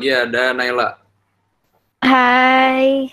[0.00, 0.96] lagi ada Naila.
[2.00, 3.04] Hai.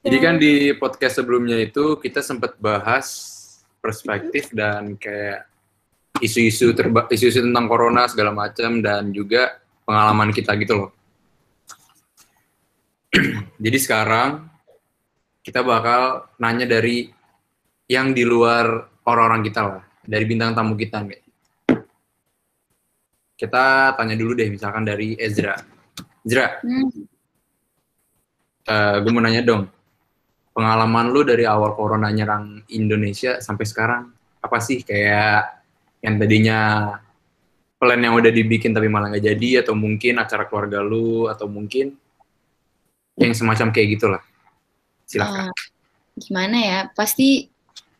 [0.00, 3.12] Jadi kan di podcast sebelumnya itu kita sempat bahas
[3.76, 5.44] perspektif dan kayak
[6.24, 10.90] isu-isu terba isu-isu tentang corona segala macam dan juga pengalaman kita gitu loh.
[13.68, 14.48] Jadi sekarang
[15.44, 17.12] kita bakal nanya dari
[17.84, 18.64] yang di luar
[19.04, 21.20] orang-orang kita lah, dari bintang tamu kita nih.
[23.36, 25.76] Kita tanya dulu deh, misalkan dari Ezra.
[26.26, 26.90] Ezra, Hmm.
[28.68, 29.70] eh gue mau nanya dong,
[30.52, 34.02] pengalaman lu dari awal corona nyerang Indonesia sampai sekarang,
[34.42, 35.62] apa sih kayak
[36.04, 36.58] yang tadinya
[37.78, 41.94] plan yang udah dibikin tapi malah nggak jadi, atau mungkin acara keluarga lu, atau mungkin
[43.14, 44.22] yang semacam kayak gitulah.
[45.06, 45.48] Silakan.
[45.48, 45.54] Ah,
[46.18, 46.80] gimana ya?
[46.90, 47.46] Pasti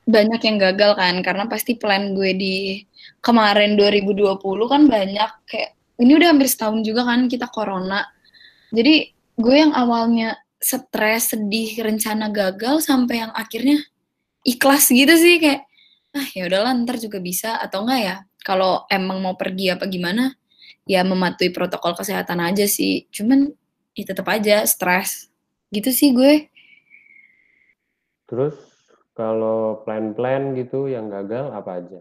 [0.03, 2.83] banyak yang gagal kan karena pasti plan gue di
[3.23, 8.07] kemarin 2020 kan banyak kayak ini udah hampir setahun juga kan kita corona.
[8.71, 13.79] Jadi gue yang awalnya stres, sedih, rencana gagal sampai yang akhirnya
[14.43, 15.67] ikhlas gitu sih kayak
[16.17, 20.35] ah ya udahlah ntar juga bisa atau enggak ya kalau emang mau pergi apa gimana
[20.89, 23.53] ya mematuhi protokol kesehatan aja sih cuman
[23.93, 25.29] ya tetap aja stres
[25.69, 26.49] gitu sih gue
[28.29, 28.55] Terus
[29.17, 32.01] kalau plan-plan gitu yang gagal apa aja?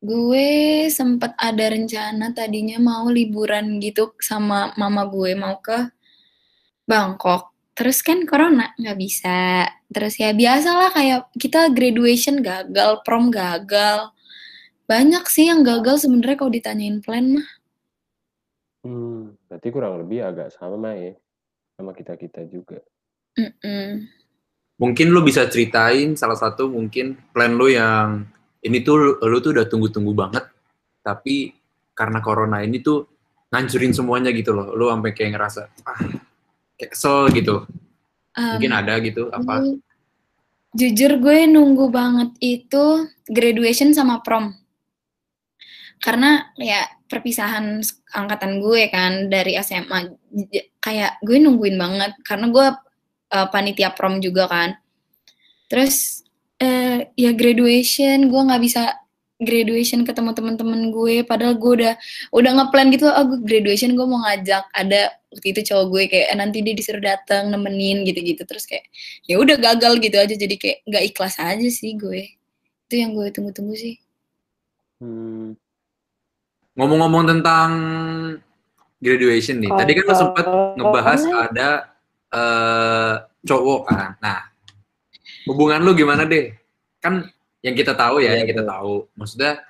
[0.00, 5.92] Gue sempat ada rencana tadinya mau liburan gitu sama mama gue mau ke
[6.88, 7.52] Bangkok.
[7.76, 9.68] Terus kan corona nggak bisa.
[9.92, 14.08] Terus ya biasalah kayak kita graduation gagal, prom gagal.
[14.88, 17.48] Banyak sih yang gagal sebenarnya kalau ditanyain plan mah.
[18.80, 21.12] Hmm, berarti kurang lebih agak sama ya
[21.76, 22.80] sama kita-kita juga.
[23.36, 24.08] Mm-mm.
[24.80, 28.24] Mungkin lu bisa ceritain salah satu mungkin plan lu yang
[28.60, 30.44] ini tuh lu, lu tuh udah tunggu-tunggu banget,
[31.00, 31.56] tapi
[31.96, 33.08] karena corona ini tuh
[33.50, 34.72] ngancurin semuanya gitu loh.
[34.72, 36.00] Lu sampai kayak ngerasa ah
[36.80, 37.66] kayak kesel gitu.
[38.30, 39.66] Mungkin Um, ada gitu apa?
[40.70, 44.54] Jujur gue nunggu banget itu graduation sama prom.
[46.00, 47.82] Karena ya perpisahan
[48.14, 50.14] angkatan gue kan dari SMA
[50.78, 52.66] kayak gue nungguin banget karena gue
[53.34, 54.78] uh, panitia prom juga kan.
[55.66, 56.19] Terus
[56.60, 58.82] eh, ya graduation gue nggak bisa
[59.40, 61.94] graduation ketemu teman-teman gue padahal gue udah
[62.28, 64.68] udah ngeplan gitu oh gue graduation gue mau ngajak.
[64.76, 68.44] Ada waktu itu cowok gue kayak "Eh, nanti dia disuruh datang nemenin gitu-gitu.
[68.44, 68.84] Terus kayak
[69.24, 72.36] ya udah gagal gitu aja jadi kayak nggak ikhlas aja sih gue.
[72.88, 73.96] Itu yang gue tunggu-tunggu sih.
[75.00, 75.56] Hmm,
[76.76, 77.70] Ngomong-ngomong tentang
[79.00, 80.44] graduation nih, tadi kan lu sempat
[80.76, 81.68] ngebahas ada
[82.30, 83.14] eh
[83.48, 84.10] cowok kan.
[84.20, 84.49] Nah,
[85.48, 86.52] hubungan lu gimana deh?
[87.00, 87.28] Kan
[87.60, 89.08] yang kita tahu ya, Iya, yang kita tahu.
[89.16, 89.60] Maksudnya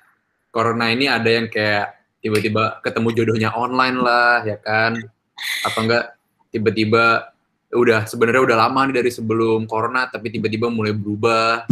[0.51, 4.95] corona ini ada yang kayak tiba-tiba ketemu jodohnya online lah, ya kan?
[5.65, 6.15] Atau enggak
[6.51, 7.31] tiba-tiba
[7.71, 11.65] udah sebenarnya udah lama nih dari sebelum corona tapi tiba-tiba mulai berubah.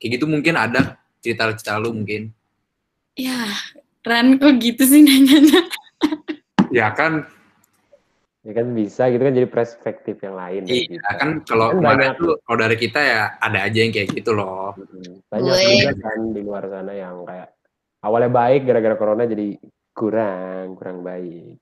[0.00, 2.28] Kayak gitu mungkin ada cerita-cerita lu mungkin.
[3.14, 3.46] ya
[4.04, 5.64] Ran kok gitu sih nanyanya
[6.74, 7.24] Ya kan,
[8.44, 11.10] ya kan bisa gitu kan jadi perspektif yang lain iya kita.
[11.16, 12.20] kan kalau Kan kemarin banyak.
[12.20, 14.76] tuh kalau dari kita ya ada aja yang kayak gitu loh.
[15.26, 17.48] Banyak juga kan di luar sana yang kayak
[18.00, 19.56] awalnya baik gara-gara corona jadi
[19.90, 21.56] kurang, kurang baik.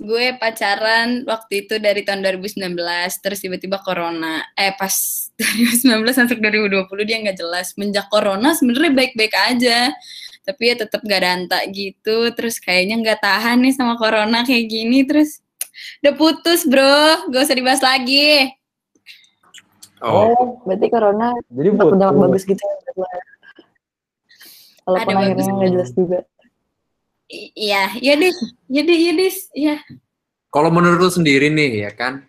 [0.00, 2.72] gue pacaran waktu itu dari tahun 2019
[3.20, 4.96] terus tiba-tiba corona eh pas
[5.36, 9.92] 2019 masuk 2020 dia nggak jelas menjak corona sebenarnya baik-baik aja
[10.40, 15.04] tapi ya tetap gak danta gitu terus kayaknya nggak tahan nih sama corona kayak gini
[15.04, 15.44] terus
[16.02, 18.50] udah putus bro gak usah dibahas lagi
[20.00, 22.00] Oh, Oh, berarti corona Jadi putus.
[22.00, 22.76] bagus gitu ya.
[24.88, 26.18] Walaupun Ada akhirnya nggak jelas juga.
[27.28, 28.32] Iya iya deh
[28.72, 29.76] iya deh iya deh iya
[30.48, 32.24] Kalau menurut lu sendiri nih ya kan,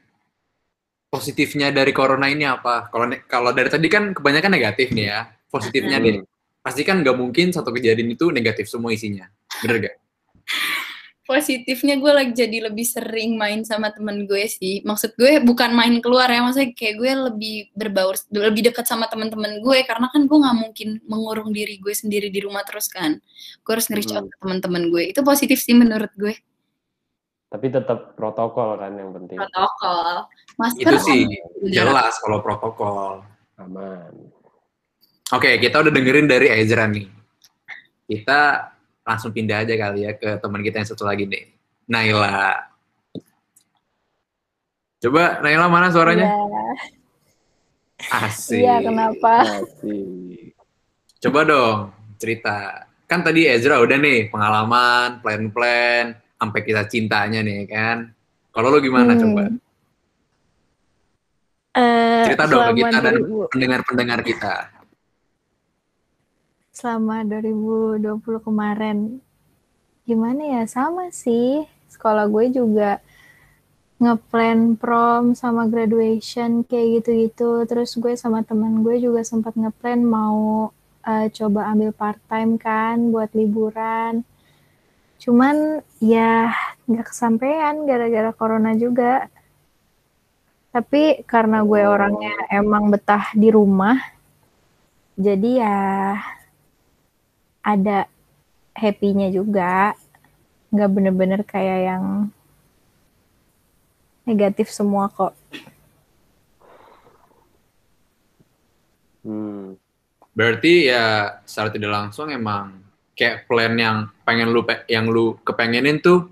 [1.07, 2.91] positifnya dari corona ini apa?
[2.91, 5.19] Kalau kalau dari tadi kan kebanyakan negatif nih ya.
[5.47, 6.05] Positifnya Hmm.
[6.05, 6.15] deh,
[6.59, 9.25] pasti kan nggak mungkin satu kejadian itu negatif semua isinya,
[9.63, 9.95] bener gak?
[11.31, 14.83] Positifnya gue lagi jadi lebih sering main sama temen gue sih.
[14.83, 19.63] Maksud gue bukan main keluar ya, maksudnya kayak gue lebih berbaur, lebih dekat sama teman-teman
[19.63, 23.23] gue karena kan gue nggak mungkin mengurung diri gue sendiri di rumah terus kan.
[23.63, 24.31] Gue harus nge-reach out Hmm.
[24.31, 25.03] ke teman-teman gue.
[25.07, 26.35] Itu positif sih menurut gue.
[27.47, 29.35] Tapi tetap protokol kan yang penting.
[29.39, 31.19] Protokol, masker Itu sih
[31.71, 31.95] jarak.
[31.95, 33.23] jelas kalau protokol.
[33.59, 34.11] Aman.
[35.31, 37.07] Oke, kita udah dengerin dari Ezra nih.
[38.07, 38.70] Kita
[39.01, 41.49] langsung pindah aja kali ya ke teman kita yang satu lagi nih,
[41.85, 42.69] Naila.
[44.99, 46.29] Coba Naila mana suaranya?
[46.29, 48.61] Iya, Asik.
[48.61, 49.33] iya kenapa?
[49.41, 50.53] Asik.
[51.19, 51.77] Coba dong
[52.17, 52.85] cerita.
[53.05, 58.09] Kan tadi Ezra udah nih pengalaman, plan-plan, sampai kita cintanya nih kan.
[58.49, 59.21] Kalau lu gimana Hmm.
[59.21, 59.43] coba?
[61.71, 64.53] Eh, Cerita dong ke kita dan 2000 pendengar-pendengar kita.
[66.81, 69.21] Selama 2020 kemarin.
[70.09, 70.63] Gimana ya?
[70.65, 71.69] Sama sih.
[71.85, 72.97] Sekolah gue juga
[74.01, 77.69] ngeplan prom sama graduation kayak gitu-gitu.
[77.69, 80.73] Terus gue sama teman gue juga sempat ngeplan mau
[81.05, 84.25] eh, coba ambil part time kan buat liburan.
[85.21, 86.49] Cuman ya
[86.89, 89.29] nggak kesampaian gara-gara corona juga.
[90.73, 94.01] Tapi karena gue orangnya emang betah di rumah
[95.21, 95.77] jadi ya
[97.61, 98.09] ada
[98.73, 99.93] happy-nya juga.
[100.71, 102.03] Nggak bener-bener kayak yang
[104.23, 105.33] negatif semua kok.
[109.21, 109.77] Hmm.
[110.31, 112.81] Berarti ya secara tidak langsung emang
[113.13, 116.31] kayak plan yang pengen lu yang lu kepengenin tuh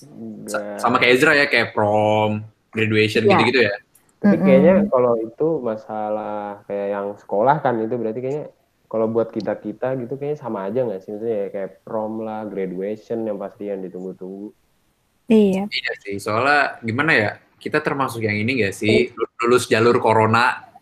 [0.00, 2.40] Nggak- sama kayak Ezra ya kayak prom,
[2.72, 3.30] graduation Iya.
[3.36, 3.74] gitu-gitu ya.
[4.20, 8.46] Tapi kayaknya kalau itu masalah kayak yang sekolah kan itu berarti kayaknya
[8.90, 12.42] kalau buat kita kita gitu kayaknya sama aja nggak sih maksudnya ya kayak prom lah,
[12.42, 14.50] graduation yang pasti yang ditunggu-tunggu.
[15.30, 15.70] Iya.
[15.70, 17.30] Iya sih, soalnya gimana ya?
[17.60, 19.14] Kita termasuk yang ini gak sih?
[19.38, 20.74] Lulus jalur corona.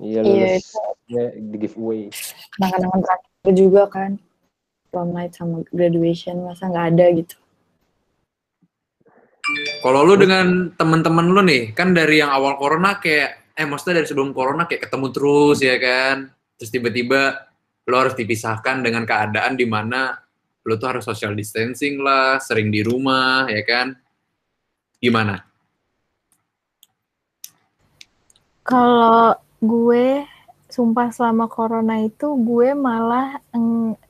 [0.00, 0.66] Iya Iya, lulus
[1.04, 2.02] ya, di giveaway.
[2.56, 4.10] Kenangan-kenangan terakhir juga kan.
[4.88, 7.36] Prom night sama graduation, masa nggak ada gitu.
[9.84, 14.08] Kalau lu dengan temen-temen lu nih, kan dari yang awal corona kayak, eh maksudnya dari
[14.08, 16.32] sebelum corona kayak ketemu terus ya kan?
[16.58, 17.50] Terus tiba-tiba
[17.84, 20.16] lu harus dipisahkan dengan keadaan di mana
[20.64, 23.92] lu tuh harus social distancing lah, sering di rumah ya kan?
[24.96, 25.44] Gimana?
[28.64, 30.24] Kalau gue
[30.72, 33.38] sumpah selama corona itu gue malah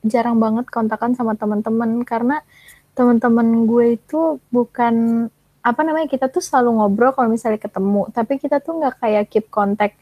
[0.01, 2.41] jarang banget kontakan sama teman-teman karena
[2.95, 5.27] teman-teman gue itu bukan
[5.61, 9.45] apa namanya kita tuh selalu ngobrol kalau misalnya ketemu tapi kita tuh nggak kayak keep
[9.51, 9.99] contact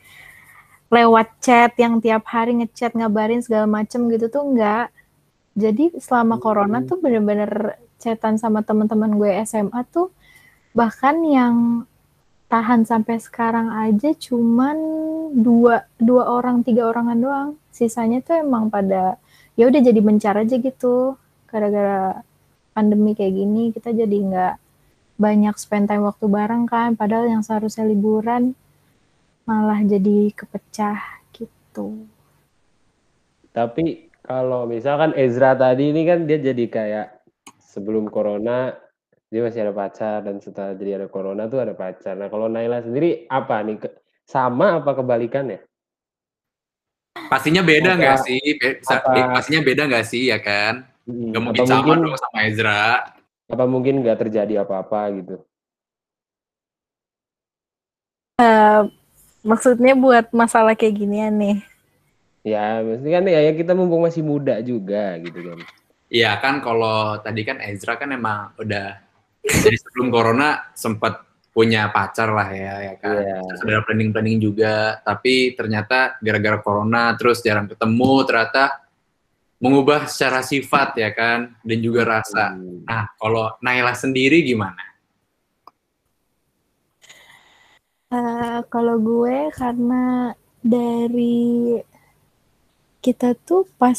[0.94, 4.94] lewat chat yang tiap hari ngechat ngabarin segala macem gitu tuh nggak.
[5.57, 10.13] Jadi selama corona tuh bener-bener chatan sama teman-teman gue SMA tuh
[10.78, 11.86] bahkan yang
[12.50, 14.78] tahan sampai sekarang aja cuman
[15.34, 17.50] dua dua orang tiga orangan doang.
[17.74, 19.18] Sisanya tuh emang pada
[19.57, 21.18] ya udah jadi bencar aja gitu.
[21.50, 22.22] Gara-gara
[22.78, 24.56] pandemi kayak gini kita jadi nggak
[25.18, 26.94] banyak spend time waktu bareng kan.
[26.94, 28.54] Padahal yang seharusnya liburan
[29.44, 31.00] malah jadi kepecah
[31.36, 32.07] gitu
[33.51, 37.07] Tapi kalau misalkan Ezra tadi ini kan dia jadi kayak
[37.60, 38.74] sebelum corona
[39.30, 42.18] dia masih ada pacar dan setelah jadi ada corona tuh ada pacar.
[42.18, 43.78] Nah kalau Naila sendiri apa nih?
[43.81, 45.62] Ke- Sama apa kebalikannya?
[47.28, 48.39] Pastinya beda nggak sih?
[48.88, 50.88] Apa- Pastinya beda nggak sih ya kan?
[51.04, 52.84] Gak mungkin sama mungkin dong sama Ezra.
[53.51, 55.36] apa mungkin nggak terjadi apa-apa gitu?
[58.42, 58.81] Eh,
[59.44, 61.57] maksudnya buat masalah kayak ginian nih
[62.44, 65.60] Ya, maksudnya kan ya ya kita mumpung masih muda juga gitu kan.
[66.12, 69.00] Iya kan kalau tadi kan Ezra kan emang udah
[69.42, 71.24] dari sebelum corona sempat
[71.56, 73.16] punya pacar lah ya, ya kan.
[73.16, 73.40] Iya.
[73.48, 78.84] Terus ada planning-planning juga, tapi ternyata gara-gara corona terus jarang ketemu, ternyata
[79.63, 82.60] mengubah secara sifat ya kan, dan juga rasa.
[82.60, 82.84] Hmm.
[82.84, 84.93] Nah, kalau Naila sendiri gimana?
[88.13, 91.82] Eh, kalau gue karena dari
[93.01, 93.98] kita tuh pas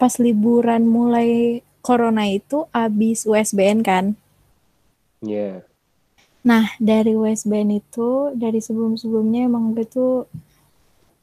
[0.00, 4.16] pas liburan mulai corona itu abis USBN kan.
[5.20, 5.60] Iya.
[6.40, 10.24] Nah dari USBN itu dari sebelum-sebelumnya emang gue tuh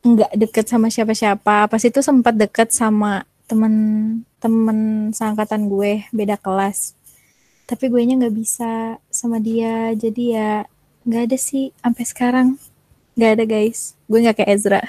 [0.06, 1.66] nggak deket sama siapa-siapa.
[1.66, 6.94] Pas itu sempat deket sama temen-temen seangkatan gue beda kelas.
[7.66, 9.90] Tapi gue nya nggak bisa sama dia.
[9.98, 10.70] Jadi ya
[11.04, 12.48] nggak ada sih sampai sekarang.
[13.16, 13.94] Nggak ada guys.
[14.08, 14.82] Gue nggak kayak Ezra.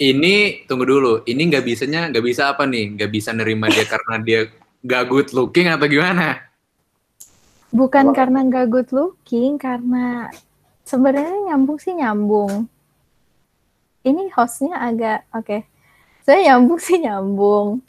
[0.00, 2.96] Ini tunggu dulu, ini nggak bisanya nggak bisa apa nih?
[2.96, 4.40] Nggak bisa nerima dia karena dia
[4.84, 6.44] gak good looking atau gimana?
[7.72, 8.14] Bukan Wah.
[8.14, 10.28] karena nggak good looking, karena
[10.84, 12.68] sebenarnya nyambung sih nyambung.
[14.04, 15.64] Ini hostnya agak oke.
[16.28, 17.80] Saya nyambung sih nyambung.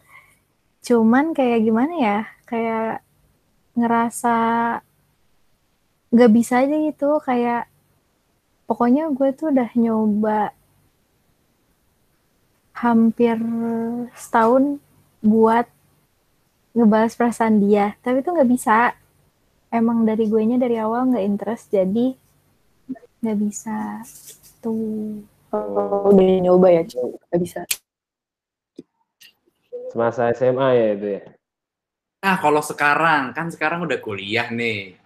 [0.79, 2.19] Cuman kayak gimana ya?
[2.47, 3.03] Kayak
[3.75, 4.37] ngerasa
[6.15, 7.19] nggak bisa aja gitu.
[7.19, 7.67] Kayak
[8.63, 10.55] pokoknya gue tuh udah nyoba
[12.75, 13.35] hampir
[14.15, 14.79] setahun
[15.19, 15.67] buat
[16.75, 18.95] ngebalas perasaan dia, tapi tuh nggak bisa
[19.71, 22.15] emang dari gue nya dari awal nggak interest jadi
[23.23, 24.03] nggak bisa
[24.59, 25.23] tuh
[25.55, 27.15] Oh, udah nyoba ya, Cuk.
[27.31, 27.61] Nggak bisa.
[29.87, 31.23] Semasa SMA ya itu ya.
[32.27, 34.99] Nah, kalau sekarang, kan sekarang udah kuliah nih.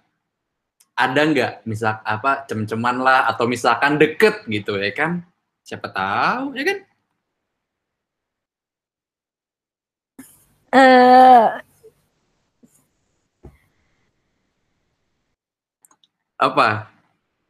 [1.00, 5.24] Ada nggak misal apa cem-ceman lah atau misalkan deket gitu ya kan?
[5.64, 6.78] Siapa tahu ya kan?
[10.70, 11.46] Eh,
[16.40, 16.88] Apa?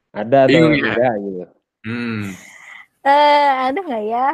[0.09, 0.97] Ada Bingung ya?
[0.97, 1.45] enggak gitu.
[1.85, 2.21] Hmm.
[3.05, 4.27] eh, ada nggak ya?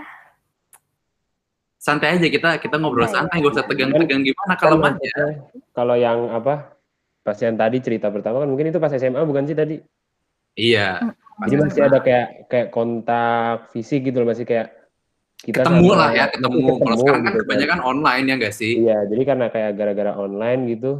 [1.75, 3.15] Santai aja kita kita ngobrol Apa ya?
[3.19, 5.45] santai, gak usah tegang-tegang gimana kalau maksudnya,
[5.75, 6.74] Kalau yang apa?
[7.25, 9.81] Pas yang tadi cerita pertama kan mungkin itu pas SMA bukan sih tadi?
[10.53, 11.01] Iya.
[11.41, 14.71] Jadi masih ada kayak kayak kontak fisik gitu loh masih kayak
[15.41, 16.57] kita ketemu sama- lah ya, ketemu.
[16.61, 18.73] Kalau ketemu sekarang kan gitu kebanyakan online ya nggak sih?
[18.77, 20.91] Iya, jadi karena kayak gara-gara online gitu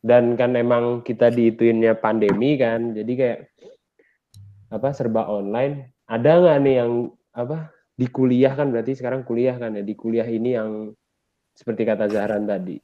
[0.00, 3.38] dan kan emang kita diituinnya pandemi kan, jadi kayak
[4.72, 5.92] apa serba online.
[6.08, 6.92] Ada nggak nih yang
[7.36, 10.96] apa di kuliah kan berarti sekarang kuliah kan ya di kuliah ini yang
[11.52, 12.80] seperti kata Zahran tadi.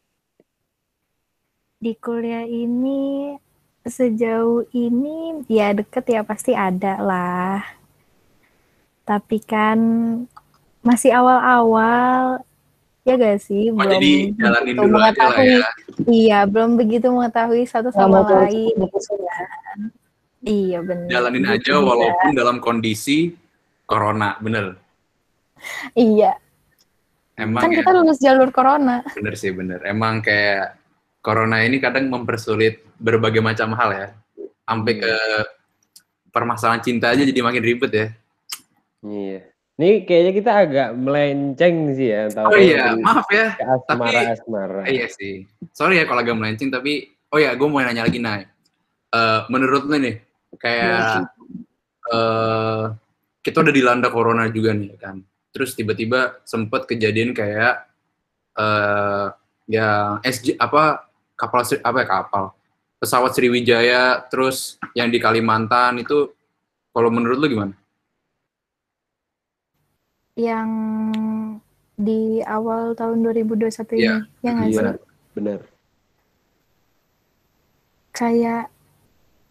[1.84, 3.36] Di kuliah ini
[3.84, 7.60] sejauh ini ya deket ya pasti ada lah.
[9.04, 9.78] Tapi kan
[10.80, 12.40] masih awal-awal
[13.04, 15.68] ya gak sih Oh, belum jadi jalanin dulu aja lah mengetahui ya.
[16.08, 19.36] iya belum begitu mengetahui satu sama lain keputusan ya.
[20.40, 21.84] iya benar Jalanin Gitu aja juga.
[21.84, 23.36] walaupun dalam kondisi
[23.84, 24.80] corona, bener.
[25.92, 26.32] iya
[27.36, 29.84] Emang kan ya, kita lulus jalur corona bener sih bener.
[29.84, 30.80] Emang kayak
[31.24, 34.08] corona ini kadang mempersulit berbagai macam hal ya.
[34.68, 35.14] Sampai ke
[36.28, 38.06] permasalahan cinta aja jadi makin ribet ya.
[39.00, 39.40] Iya.
[39.74, 42.30] Ini kayaknya kita agak melenceng sih ya.
[42.30, 43.58] tahu Oh iya, maaf ya.
[43.58, 44.80] ke asmara asmara.
[44.86, 45.48] Eh, iya sih.
[45.74, 48.46] Sorry ya kalau agak melenceng, tapi oh ya, gue mau nanya lagi Nay.
[49.10, 50.22] Eh, menurut lu nih,
[50.60, 51.26] kayak
[52.12, 52.84] eh
[53.42, 55.18] kita udah dilanda corona juga nih kan.
[55.50, 57.90] Terus tiba-tiba sempet kejadian kayak
[58.54, 59.26] eh
[59.66, 62.44] yang SJ apa kapal apa ya kapal
[62.98, 66.32] pesawat Sriwijaya terus yang di Kalimantan itu
[66.94, 67.74] kalau menurut lu gimana?
[70.34, 70.66] yang
[71.94, 74.16] di awal tahun 2021 ini Iya.
[74.42, 74.92] ya nggak sih Iya,
[75.30, 75.58] benar.
[78.10, 78.64] kayak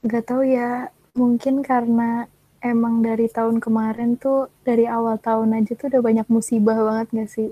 [0.03, 2.27] gak tahu ya mungkin karena
[2.59, 7.29] emang dari tahun kemarin tuh dari awal tahun aja tuh udah banyak musibah banget gak
[7.31, 7.49] sih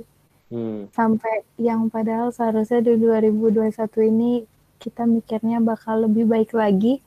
[0.51, 0.91] Hmm.
[0.91, 4.43] sampai yang padahal seharusnya di 2021 ini
[4.83, 6.99] kita mikirnya bakal lebih baik lagi.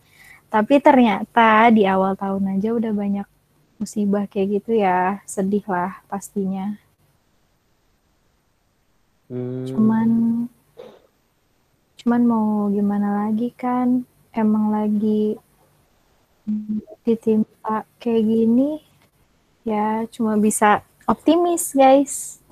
[0.48, 3.28] Tapi ternyata di awal tahun aja udah banyak
[3.76, 5.20] musibah kayak gitu ya.
[5.28, 6.80] Sedih lah pastinya.
[9.24, 9.64] Hmm.
[9.64, 10.08] cuman
[12.00, 14.08] cuman mau gimana lagi kan?
[14.32, 15.36] Emang lagi
[17.04, 18.84] ditimpa kayak gini
[19.64, 22.43] ya cuma bisa optimis guys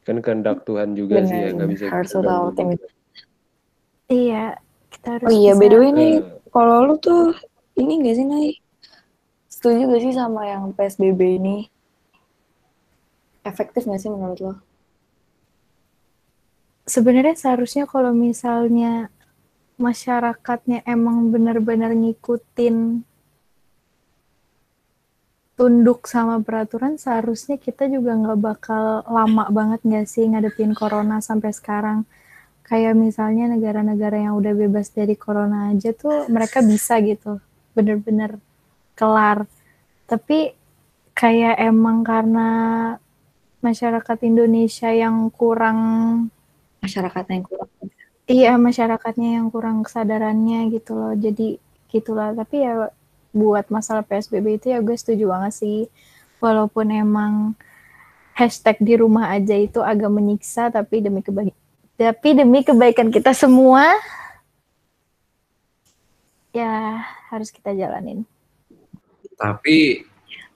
[0.00, 2.86] kan kehendak Tuhan juga sih ya nggak bisa harus juga.
[4.10, 4.44] iya
[4.90, 7.30] kita harus Oh iya, bisa by the way nih, Eh, kalau lu tuh
[7.78, 8.48] ini gak sih, Nay?
[9.46, 11.56] Setuju gak sih sama yang PSBB ini?
[13.46, 14.54] Efektif gak sih menurut lo?
[16.90, 19.14] sebenarnya seharusnya kalau misalnya
[19.78, 23.06] masyarakatnya emang benar-benar ngikutin
[25.60, 31.52] tunduk sama peraturan seharusnya kita juga nggak bakal lama banget nggak sih ngadepin corona sampai
[31.52, 32.08] sekarang
[32.64, 37.44] kayak misalnya negara-negara yang udah bebas dari corona aja tuh mereka bisa gitu
[37.76, 38.40] bener-bener
[38.96, 39.44] kelar
[40.08, 40.56] tapi
[41.12, 42.48] kayak emang karena
[43.60, 45.78] masyarakat Indonesia yang kurang
[46.80, 47.70] Masyarakatnya yang kurang.
[48.30, 51.12] Iya, masyarakatnya yang kurang kesadarannya gitu loh.
[51.12, 51.60] Jadi
[51.92, 52.32] gitulah.
[52.32, 52.88] Tapi ya
[53.30, 55.80] buat masalah PSBB itu ya gue setuju banget sih.
[56.40, 57.54] Walaupun emang
[58.32, 61.56] hashtag di rumah aja itu agak menyiksa, tapi demi kebaikan
[62.00, 63.92] tapi demi kebaikan kita semua
[66.56, 68.24] ya harus kita jalanin.
[69.36, 70.08] Tapi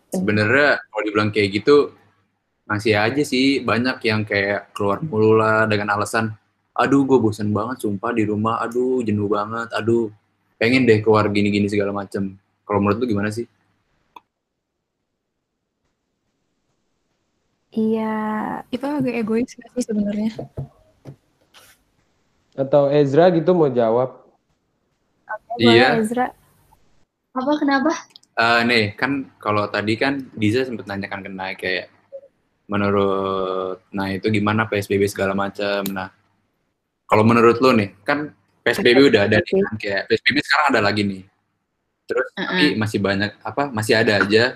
[0.08, 1.92] sebenarnya kalau dibilang kayak gitu
[2.64, 6.32] masih aja sih banyak yang kayak keluar mulu lah dengan alasan
[6.72, 10.08] aduh gue bosan banget sumpah di rumah aduh jenuh banget aduh
[10.56, 13.46] pengen deh keluar gini-gini segala macem kalau menurut lu gimana sih
[17.74, 18.14] Iya,
[18.70, 20.30] Itu agak egois gak sih sebenarnya?
[22.54, 24.22] Atau Ezra gitu mau jawab?
[25.58, 25.98] boleh Iya.
[25.98, 26.30] Ezra.
[27.34, 27.90] Apa kenapa?
[28.34, 31.86] Eh, nih kan kalau tadi kan Diza sempat nanyakan ke Nay kayak
[32.66, 36.08] menurut nah itu gimana PSBB segala macam nah
[37.04, 38.32] kalau menurut lu nih kan
[38.64, 41.22] PSBB udah ada nih kan kayak PSBB sekarang ada lagi nih
[42.04, 44.54] terus tapi masih banyak apa masih ada aja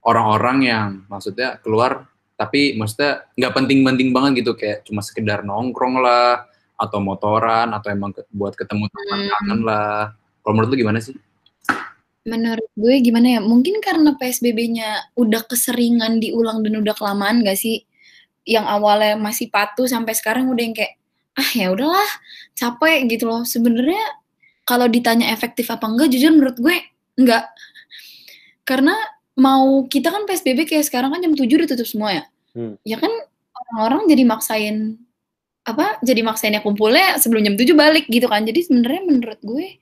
[0.00, 6.46] orang-orang yang maksudnya keluar tapi maksudnya nggak penting-penting banget gitu kayak cuma sekedar nongkrong lah
[6.78, 9.30] atau motoran atau emang ke- buat ketemu teman Hmm.
[9.34, 11.12] kangen lah Kalau menurut lu gimana sih?
[12.24, 13.40] Menurut gue gimana ya?
[13.40, 17.84] Mungkin karena PSBB-nya udah keseringan diulang dan udah kelamaan gak sih?
[18.44, 20.96] Yang awalnya masih patuh sampai sekarang udah yang kayak
[21.36, 22.08] ah ya udahlah
[22.52, 23.44] capek gitu loh.
[23.44, 24.00] Sebenarnya
[24.68, 26.76] kalau ditanya efektif apa enggak, jujur menurut gue
[27.16, 27.48] enggak.
[28.68, 28.92] Karena
[29.40, 32.24] mau kita kan PSBB kayak sekarang kan jam 7 udah tutup semua ya.
[32.52, 32.76] Hmm.
[32.84, 33.08] Ya kan
[33.56, 35.00] orang-orang jadi maksain
[35.64, 35.96] apa?
[36.04, 38.44] Jadi maksainnya kumpulnya sebelum jam 7 balik gitu kan.
[38.44, 39.80] Jadi sebenarnya menurut gue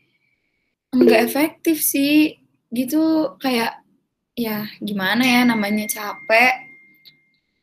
[0.95, 2.39] enggak efektif sih.
[2.71, 3.83] Gitu kayak
[4.39, 6.63] ya gimana ya namanya capek.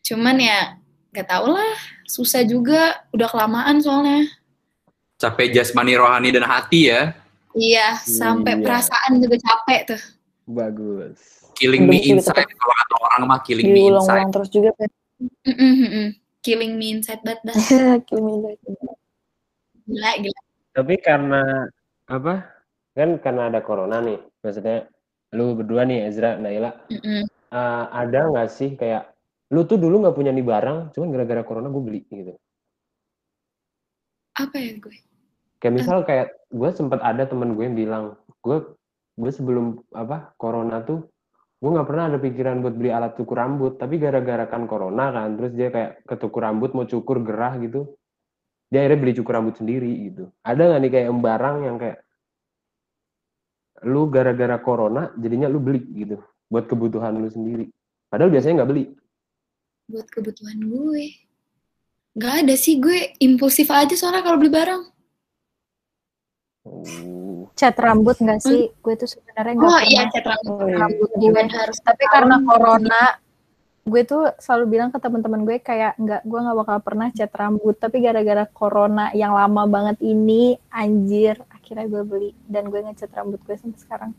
[0.04, 0.76] Cuman ya
[1.16, 4.28] gak tau lah, susah juga, udah kelamaan soalnya.
[5.24, 7.16] Capek jasmani, rohani, dan hati ya.
[7.56, 8.64] Iya, sampai Iya.
[8.68, 10.02] perasaan juga capek tuh.
[10.52, 11.48] Bagus.
[11.56, 12.44] Killing me inside.
[12.44, 14.28] Kalau kata orang mah killing me inside.
[14.36, 14.90] Terus juga kan.
[16.44, 17.56] Killing me inside banget dah.
[18.12, 18.60] Kill me inside.
[19.88, 20.40] Gila, gila.
[20.76, 21.72] Tapi karena
[22.12, 22.34] apa?
[22.92, 24.20] Kan karena ada corona nih.
[24.44, 24.92] Maksudnya
[25.32, 27.24] lu berdua nih Ezra, Naila, Mm-mm.
[27.32, 29.08] eh, ada nggak sih kayak
[29.56, 32.36] lu tuh dulu nggak punya nih barang, cuman gara-gara corona gue beli gitu.
[34.36, 34.98] Apa ya gue?
[35.64, 38.04] Kayak misal kayak gue sempat ada temen gue yang bilang,
[38.44, 38.76] gue
[39.16, 41.08] gue sebelum apa corona tuh
[41.64, 45.40] gue nggak pernah ada pikiran buat beli alat cukur rambut, tapi gara-gara kan corona kan,
[45.40, 47.96] terus dia kayak ke cukur rambut mau cukur gerah gitu,
[48.68, 50.28] dia akhirnya beli cukur rambut sendiri gitu.
[50.44, 51.98] Ada nggak nih kayak barang yang kayak
[53.88, 56.20] lu gara-gara corona jadinya lu beli gitu
[56.52, 57.72] buat kebutuhan lu sendiri.
[58.12, 58.84] Padahal biasanya nggak beli.
[59.88, 61.06] Buat kebutuhan gue.
[62.14, 64.93] Gak ada sih, gue impulsif aja soalnya kalau beli barang.
[66.64, 67.52] Oh.
[67.60, 68.72] Cat rambut nggak sih?
[68.80, 70.56] Gue tuh sebenarnya nggak Oh pernah iya, cat rambut.
[70.56, 70.78] Oh, iya.
[70.80, 71.44] rambut Gue gue.
[71.52, 73.04] harus Tapi karena corona,
[73.84, 77.76] gue tuh selalu bilang ke teman-teman gue kayak nggak, gue nggak bakal pernah cat rambut.
[77.76, 83.44] Tapi gara-gara corona yang lama banget ini, anjir, akhirnya gue beli dan gue ngecat rambut
[83.44, 84.12] gue sampai sekarang.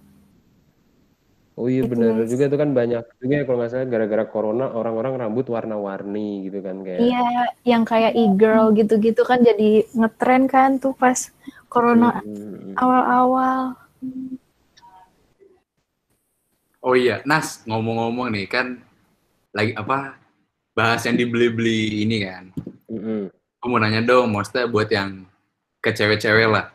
[1.55, 2.29] Oh iya Gitu, bener guys.
[2.35, 6.59] juga itu kan banyak juga ya kalau nggak salah gara-gara corona orang-orang rambut warna-warni gitu
[6.67, 6.99] kan kayak.
[6.99, 7.27] Iya,
[7.63, 11.31] yang kayak e-girl gitu-gitu kan jadi ngetren kan tuh pas
[11.75, 12.79] corona Hmm.
[12.79, 13.61] awal-awal.
[16.85, 18.79] Oh iya, Nas, ngomong-ngomong nih kan
[19.51, 20.21] lagi apa
[20.77, 22.45] bahas yang dibeli-beli ini kan.
[22.87, 23.33] Mm-mm.
[23.59, 25.25] Aku mau nanya dong, maksudnya buat yang
[25.81, 26.69] ke cewek-cewek lah.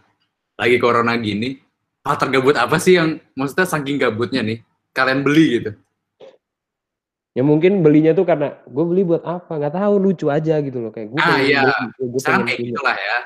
[0.58, 1.62] Lagi corona gini,
[2.02, 4.60] hal tergabut apa sih yang maksudnya saking gabutnya nih
[4.92, 5.72] kalian beli gitu?
[7.38, 9.62] Ya mungkin belinya tuh karena gue beli buat apa?
[9.62, 11.20] Nggak tahu lucu aja gitu loh kayak gue.
[11.22, 11.62] Ah, iya.
[12.02, 12.70] Gue pengen kayak punya.
[12.74, 13.18] gitu lah ya.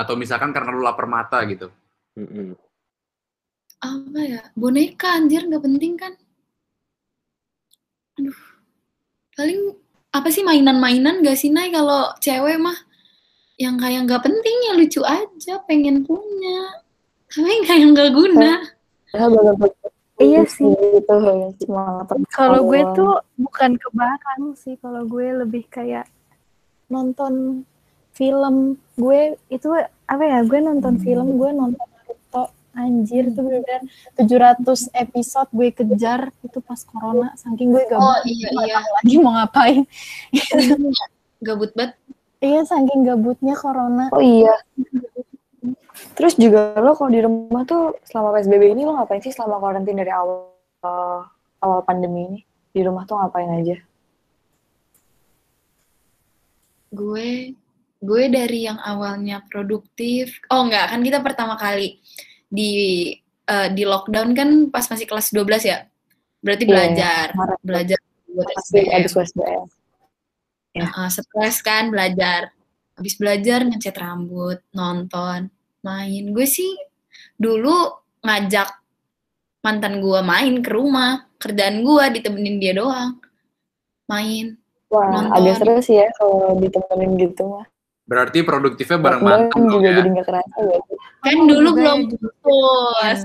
[0.00, 1.68] Atau misalkan karena lu lapar mata gitu.
[3.84, 4.40] Apa ya?
[4.56, 6.16] Boneka anjir nggak penting kan?
[8.16, 8.40] Aduh.
[9.36, 9.76] Paling
[10.10, 12.74] apa sih mainan-mainan gak sih Nay kalau cewek mah
[13.62, 16.82] yang kayak nggak penting ya lucu aja pengen punya
[17.30, 18.58] tapi kayak nggak guna
[19.10, 20.68] Ya, bener-bener Iya sih.
[20.68, 21.16] Gitu,
[21.64, 26.04] semangat Kalau gue tuh bukan ke barang sih, kalau gue lebih kayak
[26.92, 27.64] nonton
[28.20, 28.76] film.
[29.00, 29.68] Gue itu
[30.04, 30.44] apa ya?
[30.44, 32.52] Gue nonton film, gue nonton Naruto.
[32.70, 33.82] Anjir itu bener
[34.14, 34.62] 700
[34.94, 39.82] episode gue kejar itu pas corona saking gue gak oh iya iya lagi mau ngapain.
[41.46, 41.98] gabut banget
[42.38, 44.06] Iya saking gabutnya corona.
[44.14, 44.54] Oh iya.
[46.14, 50.06] Terus juga lo kalau di rumah tuh selama PSBB ini lo ngapain sih selama karantina
[50.06, 50.54] dari awal
[51.60, 52.40] awal pandemi ini?
[52.70, 53.76] Di rumah tuh ngapain aja?
[56.90, 57.54] gue
[58.00, 62.00] gue dari yang awalnya produktif oh enggak kan kita pertama kali
[62.48, 62.72] di
[63.46, 65.78] eh, di lockdown kan pas masih kelas 12 ya
[66.40, 67.58] berarti Iya, belajar Maret.
[67.60, 67.98] belajar
[68.30, 69.02] buat SBM.
[70.70, 70.86] Ya.
[70.86, 72.54] Heeh, stres kan belajar
[72.94, 76.72] habis belajar ngecat rambut nonton main gue sih
[77.36, 77.72] dulu
[78.20, 78.68] ngajak
[79.60, 83.16] mantan gue main ke rumah kerjaan gue ditemenin dia doang
[84.06, 84.56] main
[84.90, 85.32] Wah, Nonton.
[85.38, 87.66] agak seru sih ya kalau ditemenin gitu mah.
[88.10, 89.96] Berarti produktifnya bareng mantan dong juga ya.
[90.02, 90.78] jadi kerasa ya.
[91.22, 93.18] kan dulu belum putus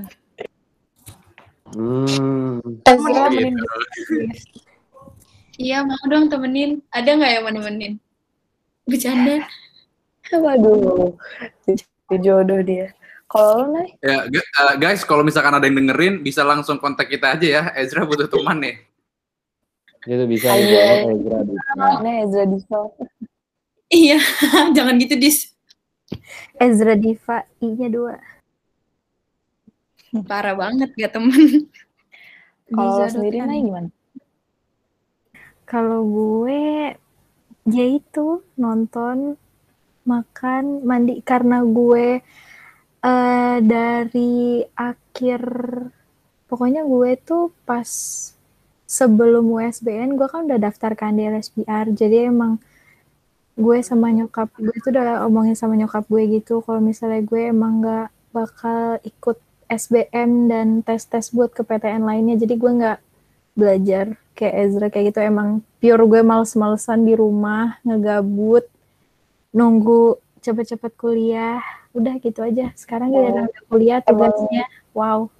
[1.75, 2.61] Hmm.
[2.85, 3.65] Ezra Gitu.
[5.57, 6.79] Iya mau dong temenin.
[6.93, 7.93] Ada nggak yang mau nemenin?
[8.85, 9.43] Bercanda.
[10.29, 11.17] Waduh,
[11.65, 11.83] jadi
[12.21, 12.93] jodoh dia.
[13.25, 17.35] Kalau lo Nay, Ya, eh, guys, kalau misalkan ada yang dengerin, bisa langsung kontak kita
[17.35, 17.63] aja ya.
[17.75, 18.75] Ezra butuh teman nih.
[20.05, 20.69] Itu bisa Ayo.
[20.69, 21.61] ya Ezra bisa.
[22.23, 22.81] Ezra Diso?
[23.95, 24.19] Iya,
[24.75, 25.55] jangan gitu dis.
[26.59, 28.15] Ezra Diva I-nya dua.
[30.27, 31.71] Parah banget gak temen.
[32.75, 33.39] Kalau sendiri.
[33.39, 33.89] Nay gimana?
[35.65, 36.93] Kalau gue
[37.71, 39.39] ya itu nonton,
[40.05, 42.21] makan, mandi karena gue
[43.05, 45.41] eh dari akhir
[46.49, 47.85] pokoknya gue tuh pas
[48.85, 52.57] sebelum USBN gue kan udah daftar kan di LSPR jadi emang
[53.55, 57.79] gue sama nyokap gue tuh udah omongin sama nyokap gue gitu kalau misalnya gue emang
[57.79, 59.39] nggak bakal ikut
[59.71, 62.99] SBM dan tes-tes buat ke PTN lainnya jadi gue nggak
[63.55, 65.19] belajar kayak Ezra kayak gitu.
[65.23, 68.67] Emang pure gue males-malesan di rumah ngegabut
[69.55, 71.63] nunggu cepet-cepet kuliah.
[71.95, 72.75] Udah gitu aja.
[72.75, 73.15] Sekarang Oh.
[73.15, 74.67] giliran udah kuliah tugasnya.
[74.91, 75.31] Wow.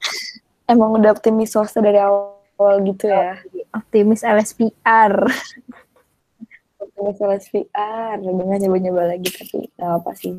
[0.72, 3.36] Emang udah optimis swasta dari awal gitu ya.
[3.72, 5.12] optimis LSPR
[7.02, 8.16] Optimis LSPR.
[8.18, 10.32] Dengan nyoba-nyoba lagi tapi gak apa sih.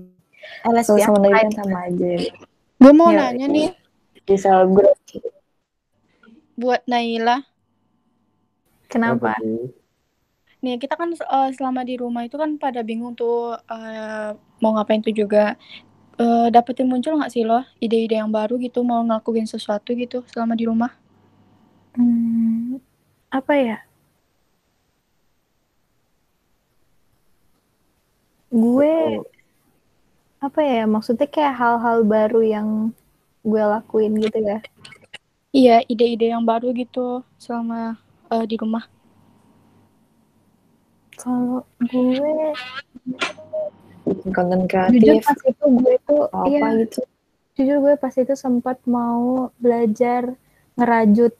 [0.63, 2.11] LSPR Sama kan sama aja.
[2.77, 3.69] Gue mau Ya, nanya nih
[4.23, 4.95] Di selebgram.
[6.53, 7.43] buat Naila.
[8.85, 9.33] kenapa?
[10.61, 15.01] Nih kita kan eh, selama di rumah itu kan pada bingung tuh eh, mau ngapain
[15.01, 15.57] tuh juga.
[16.15, 20.53] Eh, dapetin muncul nggak sih lo ide-ide yang baru gitu mau ngelakuin sesuatu gitu selama
[20.53, 20.93] di rumah?
[21.95, 22.77] Hmm,
[23.29, 23.77] apa ya?
[28.53, 29.17] Gue
[30.37, 30.85] apa ya?
[30.85, 32.67] Maksudnya kayak hal-hal baru yang
[33.41, 34.59] gue lakuin gitu ya.
[35.53, 37.97] Iya, ide-ide yang baru gitu selama
[38.29, 38.85] eh, di rumah.
[41.17, 42.33] Kalau gue
[44.03, 45.23] Bikin konten jujur kreatif.
[45.23, 46.99] pas itu gue tuh Apa iya gitu.
[47.55, 50.35] jujur gue pas itu sempat mau belajar
[50.75, 51.31] ngerajut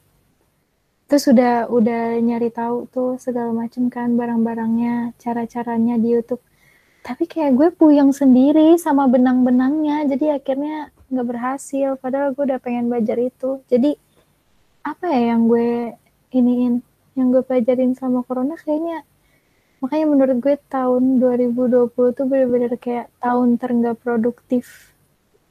[1.10, 6.40] terus udah udah nyari tahu tuh segala macam kan barang-barangnya cara-caranya di YouTube
[7.04, 12.00] tapi kayak gue puyeng sendiri sama benang-benangnya jadi akhirnya nggak berhasil.
[12.00, 13.60] Padahal gue udah pengen belajar itu.
[13.68, 13.92] Jadi
[14.84, 15.94] apa ya yang gue
[16.34, 16.80] iniin
[17.14, 19.06] yang gue pelajarin sama corona kayaknya
[19.80, 24.96] makanya menurut gue tahun 2020 tuh bener-bener kayak tahun terenggak produktif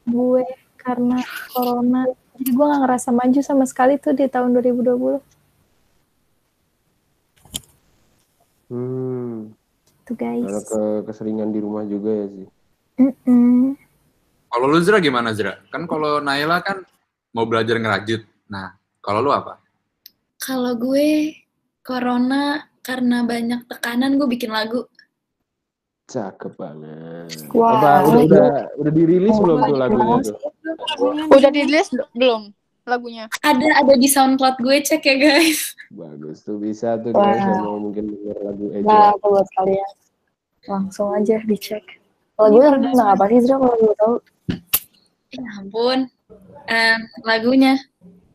[0.09, 0.45] gue
[0.81, 1.21] karena
[1.53, 2.09] corona.
[2.41, 5.21] Jadi gue gak ngerasa maju sama sekali tuh di tahun 2020
[8.73, 9.53] Hmm,
[10.13, 12.49] tuh guys karena ke keseringan di rumah juga ya sih.
[13.01, 13.75] Mm-mm.
[14.53, 15.57] Kalau lu Zra gimana Zra?
[15.73, 16.85] Kan kalau Naila kan
[17.33, 18.29] mau belajar ngerajut.
[18.53, 19.57] Nah, kalau lu apa?
[20.37, 21.33] Kalau gue
[21.81, 24.85] corona karena banyak tekanan gue bikin lagu.
[26.13, 27.49] Cakep banget.
[27.57, 30.37] Wah, Apa udah udah udah dirilis belum tuh lagunya tuh?
[31.33, 32.53] Udah dirilis belum
[32.85, 33.25] lagunya?
[33.41, 35.73] Ada ada di SoundCloud gue cek ya guys.
[35.89, 38.85] Bagus tuh bisa tuh guys yang mau mungkin denger lagu Eja.
[38.85, 39.93] Nah, apa buat kalian?
[40.67, 41.83] Langsung aja dicek.
[42.35, 43.57] Kalau gue tentang apa sih, Zra?
[43.59, 44.15] Kalau gue tahu.
[45.33, 45.99] Ya ampun.
[46.67, 47.75] Em, lagunya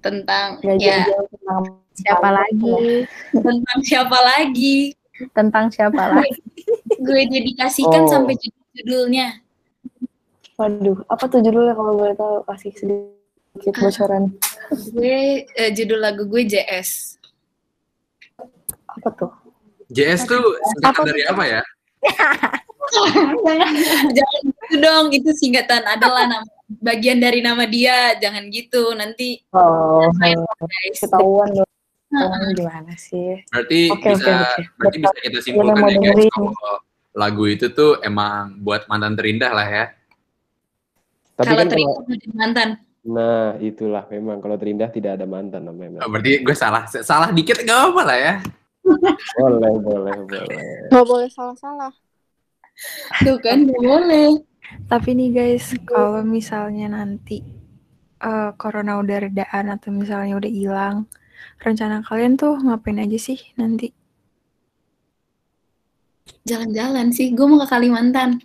[0.04, 1.62] tentang Gak ya jauh tentang
[1.98, 4.78] siapa lagi tentang siapa lagi.
[5.34, 6.42] tentang siapa lagi
[7.02, 8.10] Gue dedikasikan Oh.
[8.12, 9.42] sampai judul-judulnya.
[10.58, 12.42] Waduh, apa tuh judulnya kalau boleh tahu?
[12.46, 14.34] Kasih sedikit bocoran.
[14.94, 17.18] Gue eh, judul lagu gue JS.
[18.86, 19.32] Apa tuh?
[19.90, 20.42] JS tuh
[20.76, 21.62] singkatan dari apa ya?
[24.16, 26.48] Jangan gitu dong, itu singkatan adalah nama
[26.80, 28.16] bagian dari nama dia.
[28.18, 30.98] Jangan gitu, nanti Oh, guys.
[30.98, 31.70] ketahuan dong.
[32.08, 33.44] Ketahuan gimana sih?
[33.52, 34.62] Berarti Oke, bisa oke, oke.
[34.80, 36.32] berarti bisa kita simpulkan mau ya guys dengerin.
[36.32, 36.76] kalau
[37.12, 39.86] lagu itu tuh emang buat mantan terindah lah ya.
[41.36, 42.70] Tapi Kalau kan terima kalau mantan.
[43.08, 46.00] nah itulah memang kalau terindah tidak ada mantan namanya.
[46.02, 48.34] Oh, berarti gue salah salah dikit gak apa lah ya.
[49.38, 50.88] Boleh, boleh, boleh.
[50.90, 51.94] Gak boleh salah-salah.
[53.26, 54.40] Tuh kan, gak boleh.
[54.88, 57.40] Tapi nih guys, kalau misalnya nanti
[58.20, 60.96] eh, corona udah redaan atau misalnya udah hilang,
[61.64, 63.92] rencana kalian tuh ngapain aja sih nanti?
[66.48, 68.40] Jalan-jalan sih, gue mau ke Kalimantan.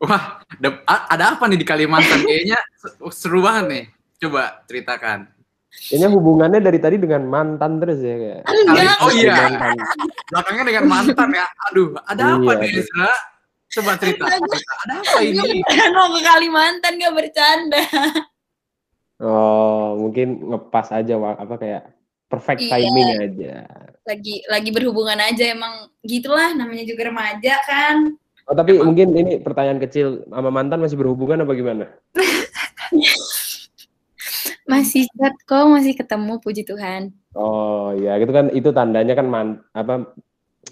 [0.00, 0.40] Wah,
[0.86, 2.22] ada apa nih di Kalimantan?
[2.28, 2.58] Kayaknya
[3.12, 3.84] seru banget nih.
[4.20, 5.28] Coba ceritakan.
[5.70, 8.40] Kayaknya hubungannya dari tadi dengan mantan terus ya kayak.
[8.44, 9.74] Enggak, Oh iya, Mantan.
[10.28, 11.46] belakangnya dengan mantan ya.
[11.70, 12.82] Aduh, ada apa Iya, nih iya.
[12.82, 13.12] Ezra?
[13.70, 14.24] Coba cerita.
[14.26, 15.62] Ada apa ini?
[15.94, 17.82] mau ke Kalimantan, gak bercanda.
[19.20, 21.36] Oh, mungkin ngepas aja Wak.
[21.38, 21.82] apa kayak
[22.26, 22.70] perfect Iya.
[22.72, 23.54] timing aja.
[24.02, 28.16] Lagi lagi berhubungan aja, emang gitulah, namanya juga remaja kan.
[28.46, 31.84] Oh, tapi mungkin ini pertanyaan kecil sama mantan masih berhubungan apa gimana?
[34.70, 37.10] Masih chat kok, masih ketemu, puji Tuhan.
[37.34, 40.14] Oh, ya gitu kan itu tandanya kan man, apa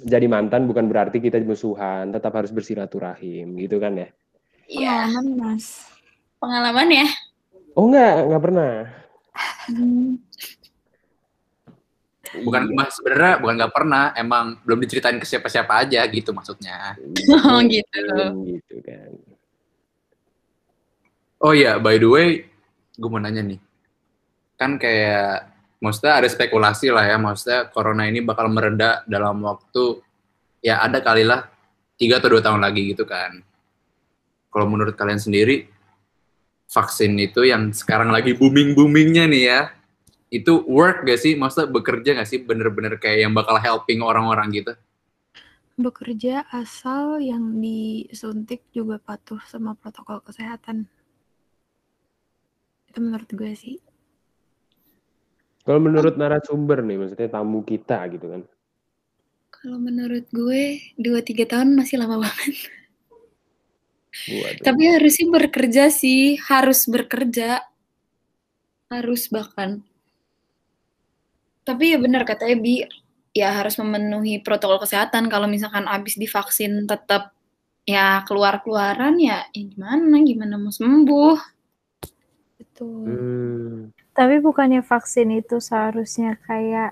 [0.06, 4.08] jadi mantan bukan berarti kita musuhan, tetap harus bersilaturahim gitu kan ya.
[4.70, 5.66] Iya, Pengalaman mas.
[6.38, 7.06] pengalaman ya.
[7.74, 8.70] Oh enggak, enggak pernah.
[12.28, 12.76] Bukan Iya.
[12.76, 16.94] mas sebenarnya bukan nggak pernah, emang belum diceritain ke siapa-siapa aja gitu maksudnya.
[17.48, 17.98] Oh, gitu.
[18.06, 19.10] Hmm, gitu kan.
[21.38, 22.28] Oh iya, by the way,
[22.98, 23.58] gue mau nanya nih.
[24.58, 30.02] Kan kayak, maksudnya ada spekulasi lah ya, maksudnya corona ini bakal mereda dalam waktu,
[30.58, 31.46] ya ada kali lah,
[31.94, 33.38] tiga atau dua tahun lagi gitu kan.
[34.50, 35.70] Kalau menurut kalian sendiri,
[36.66, 39.60] vaksin itu yang sekarang lagi booming-boomingnya nih ya,
[40.28, 41.38] itu work gak sih?
[41.38, 42.42] Maksudnya bekerja gak sih?
[42.42, 44.72] Bener-bener kayak yang bakal helping orang-orang gitu?
[45.78, 50.90] Bekerja asal yang disuntik juga patuh sama protokol kesehatan.
[52.90, 53.78] Itu menurut gue sih.
[55.68, 58.40] Kalau menurut narasumber nih, maksudnya tamu kita gitu kan.
[59.52, 62.56] Kalau menurut gue, 2-3 tahun masih lama banget.
[64.32, 64.64] Waduh.
[64.64, 67.60] Tapi harusnya bekerja sih, harus bekerja.
[68.88, 69.84] Harus bahkan.
[71.68, 72.88] Tapi ya benar kata Ebi,
[73.36, 75.28] ya harus memenuhi protokol kesehatan.
[75.28, 77.36] Kalau misalkan abis divaksin tetap
[77.84, 81.36] ya keluar-keluaran ya, ya gimana, gimana mau sembuh.
[82.56, 83.04] Betul.
[83.04, 83.92] Hmm.
[84.18, 86.90] Tapi bukannya vaksin itu seharusnya kayak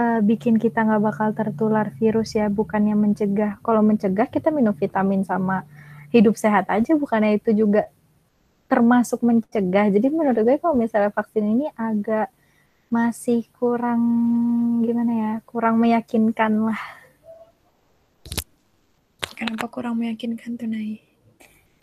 [0.00, 3.60] eh, bikin kita nggak bakal tertular virus ya, bukannya mencegah.
[3.60, 5.68] Kalau mencegah kita minum vitamin sama
[6.16, 7.92] hidup sehat aja, bukannya itu juga
[8.64, 9.92] termasuk mencegah.
[9.92, 12.32] Jadi menurut gue kalau misalnya vaksin ini agak
[12.88, 14.00] masih kurang
[14.88, 16.80] gimana ya, kurang meyakinkan lah.
[19.36, 21.04] Kenapa kurang meyakinkan tuh, Nay?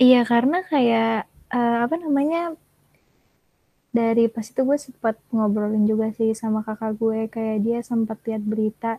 [0.01, 2.57] Iya karena kayak eh, apa namanya
[3.93, 8.41] dari pas itu gue sempat ngobrolin juga sih sama kakak gue kayak dia sempat lihat
[8.41, 8.97] berita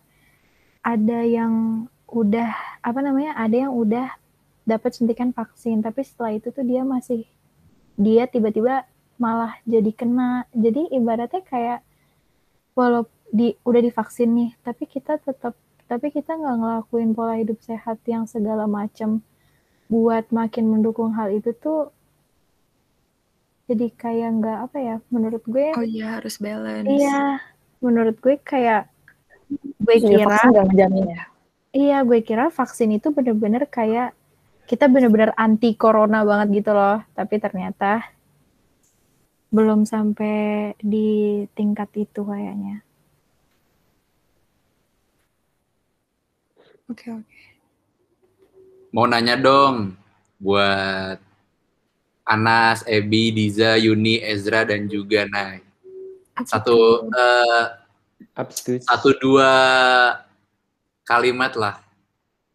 [0.86, 4.14] ada yang udah apa namanya ada yang udah
[4.62, 7.26] dapat suntikan vaksin tapi setelah itu tuh dia masih
[7.98, 8.86] dia tiba-tiba
[9.18, 10.46] malah jadi kena.
[10.50, 11.80] Jadi ibaratnya kayak
[12.74, 15.58] walau di udah divaksin nih tapi kita tetap
[15.90, 19.22] tapi kita nggak ngelakuin pola hidup sehat yang segala macam
[19.90, 21.90] buat makin mendukung hal itu tuh
[23.68, 26.88] jadi kayak nggak apa ya menurut gue Oh iya, harus balance.
[26.94, 27.40] iya
[27.84, 28.80] menurut gue kayak
[29.84, 31.22] gue Jadi kira vaksin gak ngejamin ya.
[31.82, 34.08] iya gue kira vaksin itu bener-bener kayak
[34.70, 37.90] kita bener-bener anti corona banget gitu loh tapi ternyata
[39.54, 40.36] belum sampai
[40.92, 41.06] di
[41.56, 42.76] tingkat itu kayaknya
[46.88, 47.24] Oke, oke.
[48.94, 49.96] Mau nanya dong
[50.38, 51.18] buat
[52.24, 55.60] Anas, Ebi, Diza, Yuni, Ezra, dan juga Nay.
[56.48, 57.64] Satu eh,
[58.34, 58.82] Abstus.
[58.88, 59.52] satu dua
[61.06, 61.78] kalimat lah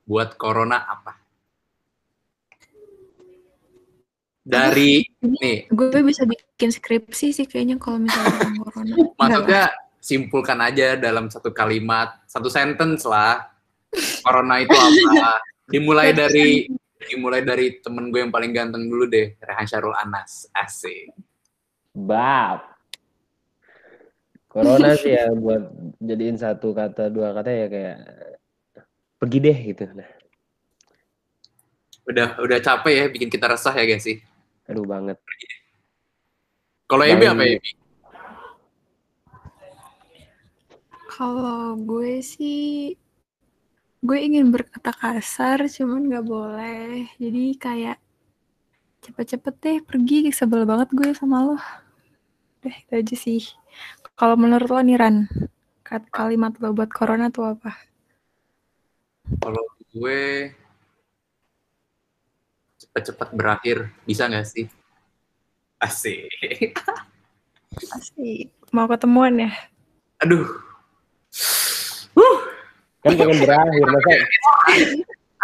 [0.03, 1.15] buat corona apa?
[4.49, 8.93] Dari nih, Gue bisa bikin skripsi sih kayaknya kalau misalnya corona.
[9.21, 9.63] Maksudnya
[10.01, 13.45] simpulkan aja dalam satu kalimat, satu sentence lah.
[14.25, 15.37] Corona itu apa?
[15.69, 16.65] Dimulai dari
[17.07, 20.51] dimulai dari temen gue yang paling ganteng dulu deh, Rehan Syarul Anas.
[20.51, 21.15] Asik.
[21.95, 22.75] Bab.
[24.51, 25.71] Corona sih ya buat
[26.03, 27.97] jadiin satu kata dua kata ya kayak
[29.15, 29.83] pergi deh gitu.
[29.95, 30.09] Nah,
[32.09, 34.17] Udah udah capek ya bikin kita resah ya guys sih.
[34.65, 35.17] aduh banget.
[36.89, 37.69] Kalau Ebi apa Ebi?
[41.09, 42.93] Kalau gue sih,
[43.99, 47.11] gue ingin berkata kasar, cuman nggak boleh.
[47.19, 47.97] Jadi kayak
[49.03, 51.57] cepet-cepet deh pergi, sebel banget gue sama lo.
[52.63, 53.43] Deh, itu aja sih.
[54.15, 55.27] Kalau menurut lo nih Ran,
[55.83, 57.75] kat- kalimat lo buat corona tuh apa?
[59.39, 60.51] Kalau gue
[62.79, 64.65] cepet-cepet berakhir, bisa nggak sih?
[65.79, 66.75] Asik.
[67.95, 68.51] Asik.
[68.75, 69.51] Mau ketemuan ya?
[70.23, 70.47] Aduh.
[72.99, 74.11] Kan pengen berakhir masa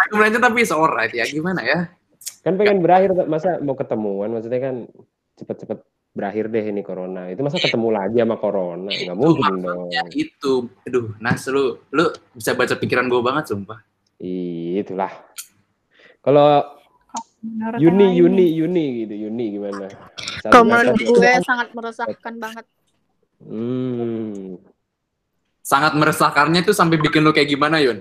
[0.06, 1.24] Aku belajar tapi it's alright ya.
[1.24, 1.80] Gimana ya?
[2.46, 4.86] kan pengen berakhir masa mau ketemuan maksudnya kan
[5.34, 5.82] cepet-cepet
[6.16, 7.28] berakhir deh ini corona.
[7.28, 8.88] Itu masa ketemu lagi sama corona?
[8.88, 9.90] Nggak mungkin dong.
[10.14, 10.70] Itu.
[10.86, 13.82] Aduh, Nas lu lu bisa baca pikiran gue banget sumpah.
[14.22, 15.12] Ih, Itulah.
[16.24, 16.64] Kalau
[17.78, 18.46] Yuni, Yuni.
[18.58, 19.86] Yuni gitu, Yuni gimana?
[20.40, 22.64] Kalau menurut gue sangat meresahkan banget.
[23.44, 24.56] Hmm.
[25.66, 27.98] Sangat meresahkannya itu sampai bikin lu kayak gimana, Yun?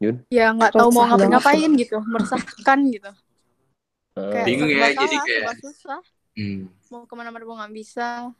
[0.00, 0.16] Yun.
[0.32, 1.28] Ya nggak tahu mau banget.
[1.28, 3.10] ngapain gitu, meresahkan gitu.
[4.16, 6.00] Eh, Kayak Bingung ya, jadi kayak- susah.
[6.36, 6.72] Hmm.
[6.88, 8.32] Mau ke mana-mana nggak bisa.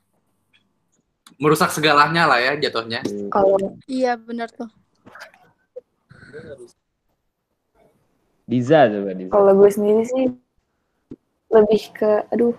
[1.36, 3.00] Merusak segalanya lah ya jatuhnya.
[3.30, 4.68] Kalau Iya benar tuh.
[8.50, 9.30] Diza coba Diza.
[9.30, 10.26] kalau gue sendiri sih
[11.54, 12.50] lebih ke aduh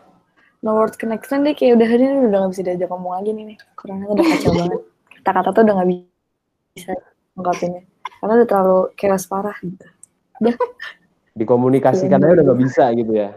[0.62, 3.44] no word connection deh kayak udah hari ini udah gak bisa diajak ngomong lagi nih
[3.50, 3.70] nih tuh
[4.14, 4.82] udah kacau banget
[5.22, 6.92] kata-kata tuh udah gak bisa
[7.34, 7.82] ngungkapinnya
[8.22, 9.88] karena udah terlalu chaos parah gitu.
[11.34, 12.26] Dikomunikasikan Iya.
[12.28, 13.30] aja udah nggak bisa gitu ya.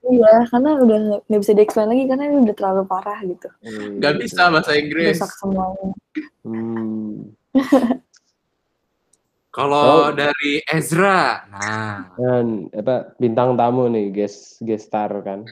[0.00, 3.48] Iya, karena udah nggak- nggak bisa di-explain lagi karena ini udah terlalu parah gitu.
[3.58, 5.18] Hmm, Gak bisa bahasa Inggris.
[5.18, 5.88] Rusak semuanya.
[6.46, 7.34] Hmm.
[9.50, 10.14] Kalau Oh.
[10.14, 15.42] dari Ezra, nah Dan apa bintang tamu nih, guest guest star kan.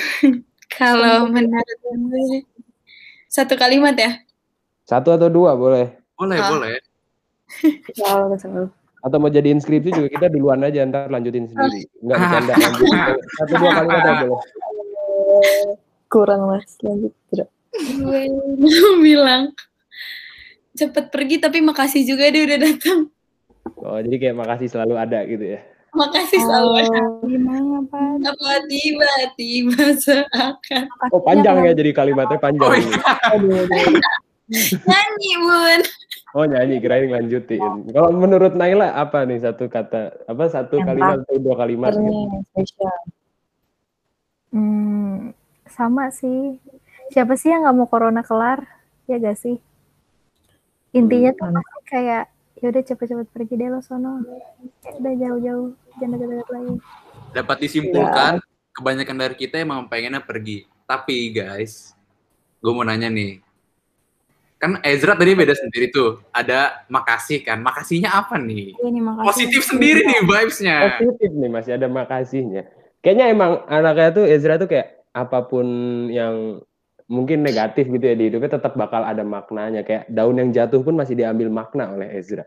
[0.76, 2.44] Kalau menurut gue
[3.26, 4.20] satu kalimat ya.
[4.86, 5.92] Satu atau dua boleh.
[6.16, 6.50] boleh Ah.
[6.52, 6.74] boleh.
[9.06, 11.86] Atau mau jadiin skripsi juga kita duluan aja ntar lanjutin sendiri.
[12.02, 12.54] Enggak bercanda.
[13.38, 14.42] Satu dua kali aja boleh.
[16.10, 17.12] Kurang mas, lanjut.
[17.30, 17.48] Tidak.
[18.02, 18.22] Gue
[18.58, 19.52] mau bilang
[20.74, 23.00] cepet pergi tapi makasih juga dia udah datang.
[23.78, 25.60] Oh, jadi kayak makasih selalu ada gitu ya.
[25.96, 26.40] Makasih.
[26.44, 26.76] Oh,
[27.24, 28.20] Gimana, Pak?
[28.20, 32.68] Apa tiba-tiba seakan Oh, panjang ya jadi kalimatnya panjang.
[32.68, 33.96] Oh, aduh, aduh.
[34.86, 35.80] nyanyi bun.
[36.36, 37.88] Oh, nyanyi kirain lanjutin.
[37.90, 42.04] Kalau menurut Naila apa nih satu kata apa satu Yang kalimat atau dua kalimat gitu?
[42.04, 42.96] Ini spesial.
[44.52, 45.32] Hmm,
[45.66, 46.60] sama sih.
[47.08, 48.68] Siapa sih yang nggak mau corona kelar?
[49.08, 49.56] Ya gak sih?
[50.92, 51.56] Intinya tuh Hmm.
[51.56, 52.24] pasti kayak
[52.60, 54.24] ya udah cepet-cepet pergi deh lo sono.
[54.84, 55.68] Ya udah jauh-jauh,
[56.00, 56.74] jangan deket-deket lagi.
[57.36, 58.32] Dapat disimpulkan
[58.72, 60.64] kebanyakan dari kita emang pengennya pergi.
[60.86, 61.92] Tapi guys,
[62.62, 63.42] gue mau nanya nih.
[64.56, 66.24] Kan Ezra tadi beda sendiri tuh.
[66.32, 67.60] Ada makasih kan.
[67.60, 68.72] Makasihnya apa nih?
[68.80, 69.26] Ini makasih.
[69.28, 70.96] Positif sendiri nih vibes-nya.
[70.96, 72.62] Positif nih masih ada makasihnya.
[73.04, 75.66] Kayaknya emang anaknya tuh Ezra tuh kayak apa pun
[76.08, 76.64] yang
[77.06, 79.86] mungkin negatif gitu ya di hidupnya tetap bakal ada maknanya.
[79.86, 82.46] Kayak daun yang jatuh pun masih diambil makna oleh Ezra.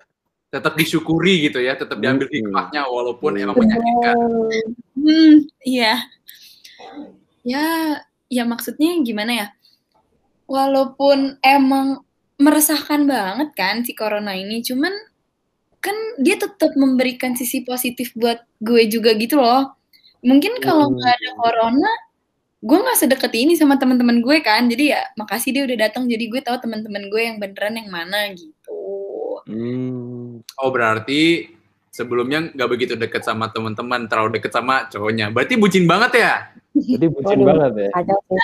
[0.50, 1.78] Tetap disyukuri gitu ya.
[1.80, 2.36] Tetap diambil Hmm.
[2.36, 3.43] hikmahnya walaupun Hmm.
[3.48, 4.15] emang menyakitkan.
[4.98, 5.93] Hmm, iya.
[7.45, 7.65] Ya,
[8.28, 9.48] ya maksudnya gimana ya?
[10.50, 12.02] Walaupun emang
[12.39, 14.91] meresahkan banget kan si corona ini, cuman
[15.80, 19.76] kan dia tetap memberikan sisi positif buat gue juga gitu loh.
[20.26, 20.98] Mungkin kalau Hmm.
[21.00, 21.91] nggak ada corona,
[22.60, 24.67] gue nggak sedekat ini sama teman-teman gue kan.
[24.67, 26.06] Jadi ya makasih dia udah datang.
[26.08, 28.82] Jadi gue tahu teman-teman gue yang beneran yang mana gitu.
[29.48, 30.43] Hmm.
[30.60, 31.52] Oh berarti
[31.89, 35.32] sebelumnya nggak begitu deket sama teman-teman, terlalu deket sama cowoknya.
[35.32, 36.34] Berarti bucin banget ya?
[36.76, 37.48] Jadi bucin Waduh.
[37.48, 37.89] banget ya.
[37.95, 38.41] Kacau sih.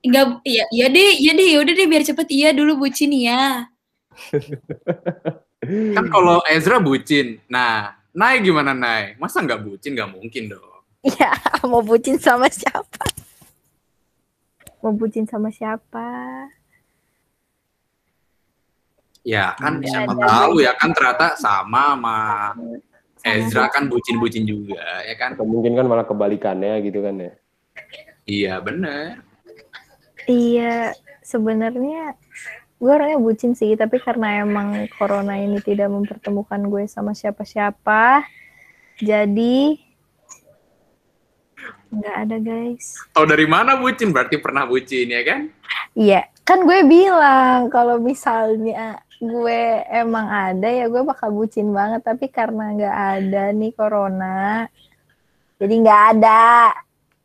[0.00, 3.68] Enggak, ya, ya deh, ya deh, ya udah deh biar cepet iya dulu bucin ya.
[5.68, 7.36] Kan kalau Ezra bucin.
[7.52, 9.14] Nah, Nay gimana Nay?
[9.20, 9.92] Masa nggak bucin?
[9.92, 10.69] Nggak mungkin dong.
[11.00, 11.32] Ya,
[11.70, 13.04] mau bucin sama siapa?
[14.84, 16.04] Mau bucin sama siapa?
[19.20, 20.24] Ya kan Nggak siapa ada.
[20.24, 22.18] tahu ya kan ternyata sama sama
[23.20, 25.36] Ezra kan bucin-bucin juga ya kan?
[25.36, 27.32] Atau mungkin kan malah kebalikannya gitu kan ya.
[28.24, 29.20] Iya bener.
[30.28, 32.14] Iya, sebenarnya
[32.80, 38.24] gue orangnya bucin sih, tapi karena emang corona ini tidak mempertemukan gue sama siapa-siapa,
[39.00, 39.76] jadi
[41.90, 43.00] nggak ada guys.
[43.14, 44.10] Tahu dari mana bucin?
[44.14, 45.50] Berarti pernah bucin ya kan?
[45.94, 52.30] Iya, kan gue bilang kalau misalnya gue emang ada ya gue bakal bucin banget, tapi
[52.32, 54.66] karena nggak ada nih corona,
[55.60, 56.74] jadi nggak ada.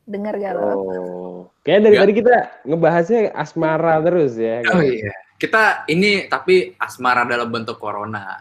[0.05, 0.69] Dengar gak lo?
[0.69, 1.38] Oh.
[1.65, 4.62] Kayaknya dari tadi kita ngebahasnya asmara terus ya.
[4.69, 5.10] Oh iya.
[5.41, 8.38] Kita ini tapi asmara dalam bentuk corona.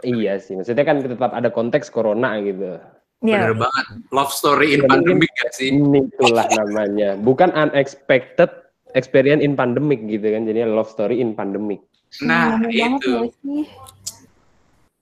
[0.00, 2.80] Iya sih, maksudnya kan tetap ada konteks corona gitu.
[3.24, 3.40] Iya.
[3.40, 3.84] Bener banget.
[4.12, 5.72] Love story in Ya, pandemic gak sih?
[5.72, 8.52] Ini itulah namanya, bukan unexpected
[8.92, 11.80] experience in pandemic gitu kan, jadinya love story in pandemic.
[12.20, 13.32] Nah banget itu.
[13.40, 13.64] sih?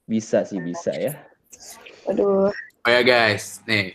[0.06, 1.18] Bisa sih bisa ya.
[2.06, 3.94] Aduh, Oh ya guys, nih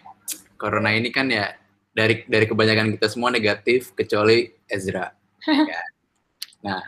[0.56, 1.52] corona ini kan ya
[1.92, 5.12] dari dari kebanyakan kita semua negatif kecuali Ezra.
[5.72, 5.82] ya.
[6.64, 6.80] Nah,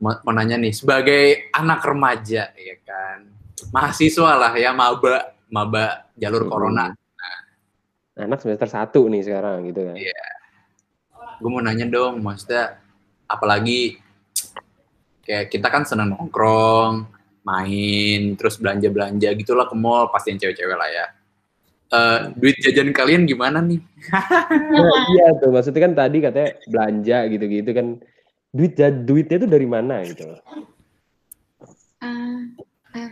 [0.00, 3.28] mau, mau nanya nih sebagai anak remaja ya kan,
[3.68, 6.50] mahasiswa lah ya maba maba jalur Mhm.
[6.50, 6.86] corona.
[8.14, 9.96] Anak semester satu nih sekarang gitu kan.
[9.98, 10.24] Iya.
[11.42, 12.78] Gue mau nanya dong, maksudnya
[13.26, 13.98] apalagi
[15.26, 17.10] kayak kita kan seneng nongkrong,
[17.42, 21.06] main, terus belanja-belanja gitulah ke mall, pasti yang cewek-cewek lah ya.
[21.94, 23.82] Eh, duit jajan kalian gimana nih?
[24.10, 27.86] Nah, iya tuh, maksudnya kan tadi katanya belanja gitu-gitu kan.
[28.54, 30.38] Duit duitnya itu dari mana gitu.
[31.98, 32.46] Ah,
[32.94, 33.10] ah.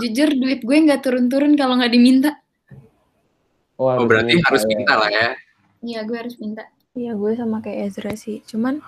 [0.00, 2.30] Jujur duit gue nggak turun-turun kalau nggak diminta.
[3.78, 4.68] Oh harus berarti minta harus ya.
[4.68, 5.28] minta lah ya.
[5.78, 6.62] Iya, gue harus minta.
[6.98, 8.42] Iya gue sama kayak Ezra sih.
[8.42, 8.82] Cuman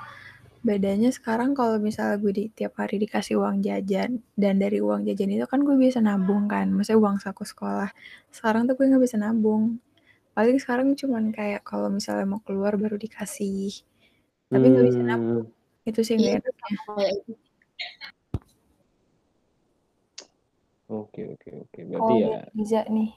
[0.60, 5.30] bedanya sekarang kalau misalnya gue di tiap hari dikasih uang jajan dan dari uang jajan
[5.32, 7.88] itu kan gue bisa nabung kan, maksudnya uang saku sekolah.
[8.34, 9.78] Sekarang tuh gue nggak bisa nabung.
[10.34, 13.72] Paling sekarang cuman kayak kalau misalnya mau keluar baru dikasih.
[14.50, 15.46] Tapi nggak bisa nabung.
[15.46, 16.50] Hmm, Itu sih enaknya.
[20.90, 21.78] Oke oke oke.
[21.78, 23.10] Oh, Berarti ya dari Diza nih.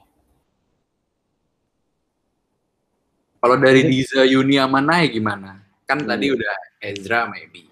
[3.44, 5.60] Kalau dari Diza, Yuni, sama Nay gimana?
[5.84, 6.38] Kan tadi Hmm.
[6.40, 7.68] udah Ezra maybe.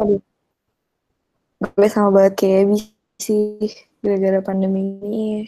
[1.62, 2.78] Gue sama banget kayak Ebi
[3.22, 3.70] sih.
[4.02, 5.46] Gara-gara pandemi ini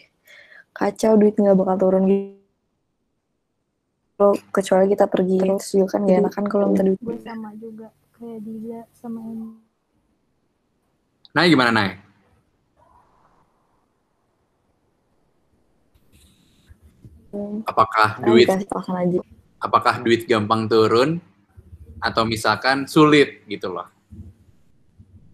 [0.70, 2.38] kacau duit nggak bakal turun gitu.
[4.14, 7.02] Kalau kecuali kita pergi terus juga kan gak enakan kalau minta duit.
[7.02, 9.58] Gue sama juga kayak Diza sama Emi.
[11.34, 11.90] Nay gimana Nay?
[17.64, 19.20] Apakah Nah, duit aja.
[19.60, 21.18] apakah duit gampang turun
[21.98, 23.88] atau misalkan sulit gitu loh?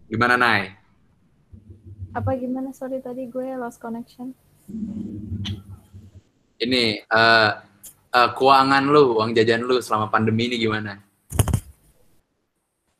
[0.07, 0.71] Gimana Nay?
[2.11, 2.75] Apa gimana?
[2.75, 4.35] Sorry tadi gue lost connection.
[6.59, 7.49] Ini eh
[8.11, 10.99] eh, keuangan lu, uang jajan lu selama pandemi ini gimana?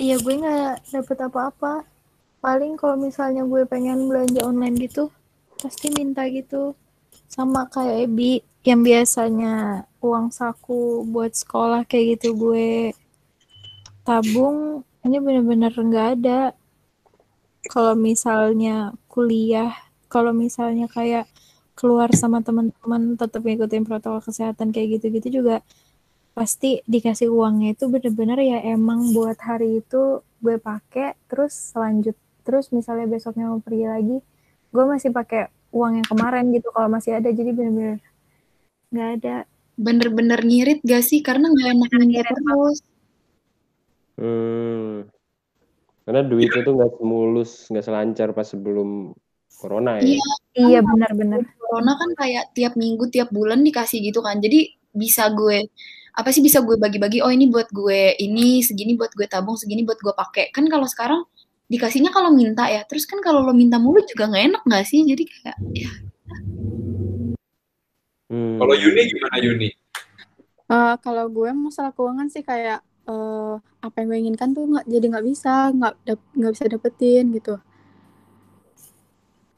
[0.01, 1.73] Iya gue nggak dapet apa-apa.
[2.41, 5.13] Paling kalau misalnya gue pengen belanja online gitu,
[5.61, 6.73] pasti minta gitu.
[7.29, 12.93] Sama kayak Ebi, yang biasanya uang saku buat sekolah kayak gitu gue
[14.05, 16.41] tabung, ini bener-bener nggak ada.
[17.69, 19.73] Kalau misalnya kuliah,
[20.09, 21.29] kalau misalnya kayak
[21.77, 25.65] keluar sama teman-teman tetap ngikutin protokol kesehatan kayak gitu-gitu juga
[26.31, 32.15] pasti dikasih uangnya itu bener-bener ya emang buat hari itu gue pakai terus selanjut
[32.47, 34.17] terus misalnya besoknya mau pergi lagi
[34.71, 37.99] gue masih pakai uang yang kemarin gitu kalau masih ada jadi bener-bener
[38.91, 39.37] nggak ada
[39.81, 41.25] Bener-bener ngirit gak sih?
[41.25, 42.77] Karena nggak enak minta terus.
[44.19, 45.09] Hmm.
[46.05, 49.15] Karena duitnya tuh nggak semulus, nggak selancar pas sebelum
[49.57, 50.17] corona ya.
[50.17, 54.37] Iya, iya benar-benar corona kan kayak tiap minggu, tiap bulan dikasih gitu kan.
[54.37, 55.65] Jadi bisa gue
[56.11, 59.87] apa sih bisa gue bagi-bagi oh ini buat gue ini segini buat gue tabung segini
[59.87, 61.23] buat gue pakai kan kalau sekarang
[61.71, 65.07] dikasihnya kalau minta ya terus kan kalau lo minta mulu juga nggak enak nggak sih
[65.07, 65.91] jadi kayak ya
[68.31, 68.55] Hmm.
[68.63, 69.69] Kalau Yuni gimana Yuni?
[70.71, 75.05] Eh, kalau gue masalah keuangan sih kayak eh, apa yang gue inginkan tuh nggak jadi
[75.11, 75.93] nggak bisa nggak
[76.39, 77.59] nggak bisa dapetin gitu.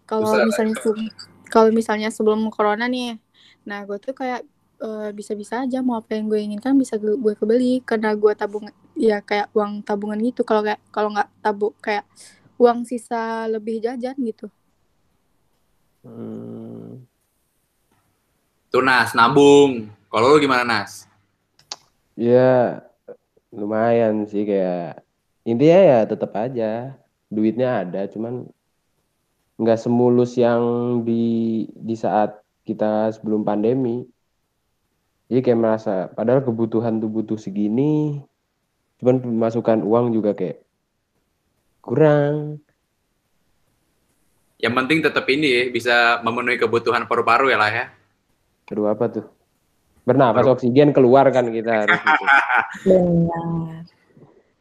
[0.09, 0.73] Kalau misalnya
[1.53, 3.21] kalau misalnya sebelum corona nih,
[3.61, 4.41] nah gue tuh kayak
[4.81, 8.73] eh, bisa-bisa aja mau apa yang gue inginkan bisa gue, gue kebeli karena gue tabung
[8.97, 10.41] ya kayak uang tabungan gitu.
[10.41, 12.09] Kalau kayak kalau nggak tabung kayak
[12.57, 14.49] uang sisa lebih jajan gitu.
[16.01, 17.05] Hmm.
[18.73, 19.85] Tuh Nas, nabung.
[20.09, 21.05] Kalau lu gimana Nas?
[22.17, 22.81] Ya
[23.53, 25.05] lumayan sih kayak
[25.45, 26.97] intinya ya tetap aja
[27.29, 28.49] duitnya ada cuman
[29.61, 30.61] nggak semulus yang
[31.05, 34.09] di di saat kita sebelum pandemi.
[35.29, 38.25] Jadi kayak merasa padahal kebutuhan tuh butuh segini,
[38.97, 40.65] cuman pemasukan uang juga kayak
[41.77, 42.57] kurang.
[44.57, 47.87] Yang penting tetap ini bisa memenuhi kebutuhan paru-paru ya lah ya.
[48.71, 49.25] Aduh apa tuh?
[50.03, 52.25] Bernapas oksigen keluar kan kita harus gitu.
[52.91, 53.83] Benar.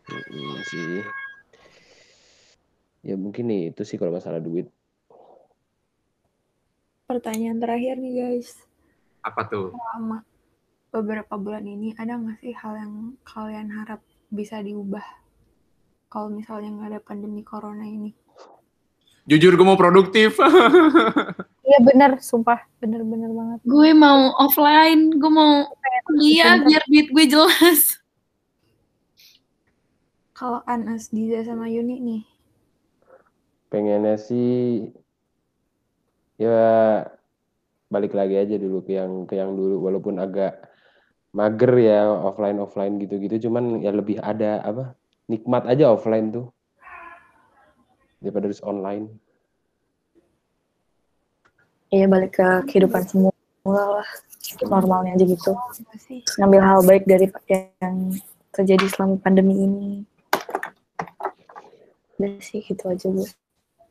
[0.07, 1.03] Mm, sih.
[3.03, 4.71] Ya mungkin nih itu sih kalau masalah duit.
[7.11, 8.63] Pertanyaan terakhir nih guys.
[9.27, 9.75] Apa tuh?
[9.75, 10.23] Selama
[10.95, 12.95] beberapa bulan ini ada nggak sih hal yang
[13.27, 13.99] kalian harap
[14.31, 15.05] bisa diubah
[16.07, 18.15] kalau misalnya nggak ada pandemi corona ini?
[19.27, 20.39] Jujur gue mau produktif.
[21.73, 22.61] iya bener sumpah.
[22.85, 23.59] Bener-bener banget.
[23.65, 25.17] Gue mau offline.
[25.17, 25.73] Gue mau
[26.05, 27.97] kuliah biar duit gue jelas.
[30.37, 32.23] Kalau Anas, Diza sama Yuni nih,
[33.71, 34.91] Pengennya sih
[36.37, 37.07] ya
[37.89, 39.81] balik lagi aja dulu ke yang ke yang dulu.
[39.89, 40.69] Walaupun agak
[41.33, 43.49] mager ya offline offline gitu-gitu.
[43.49, 44.93] Cuman ya lebih ada apa
[45.31, 46.53] nikmat aja offline tuh.
[48.21, 49.22] Daripada harus online.
[51.93, 53.33] Iya balik ke kehidupan semula
[53.69, 54.09] lah.
[54.65, 55.53] Normalnya aja gitu.
[55.53, 57.29] Terus ngambil hal baik dari
[57.85, 58.17] yang
[58.49, 60.09] terjadi selama pandemi ini.
[62.17, 63.29] Udah sih gitu aja gue.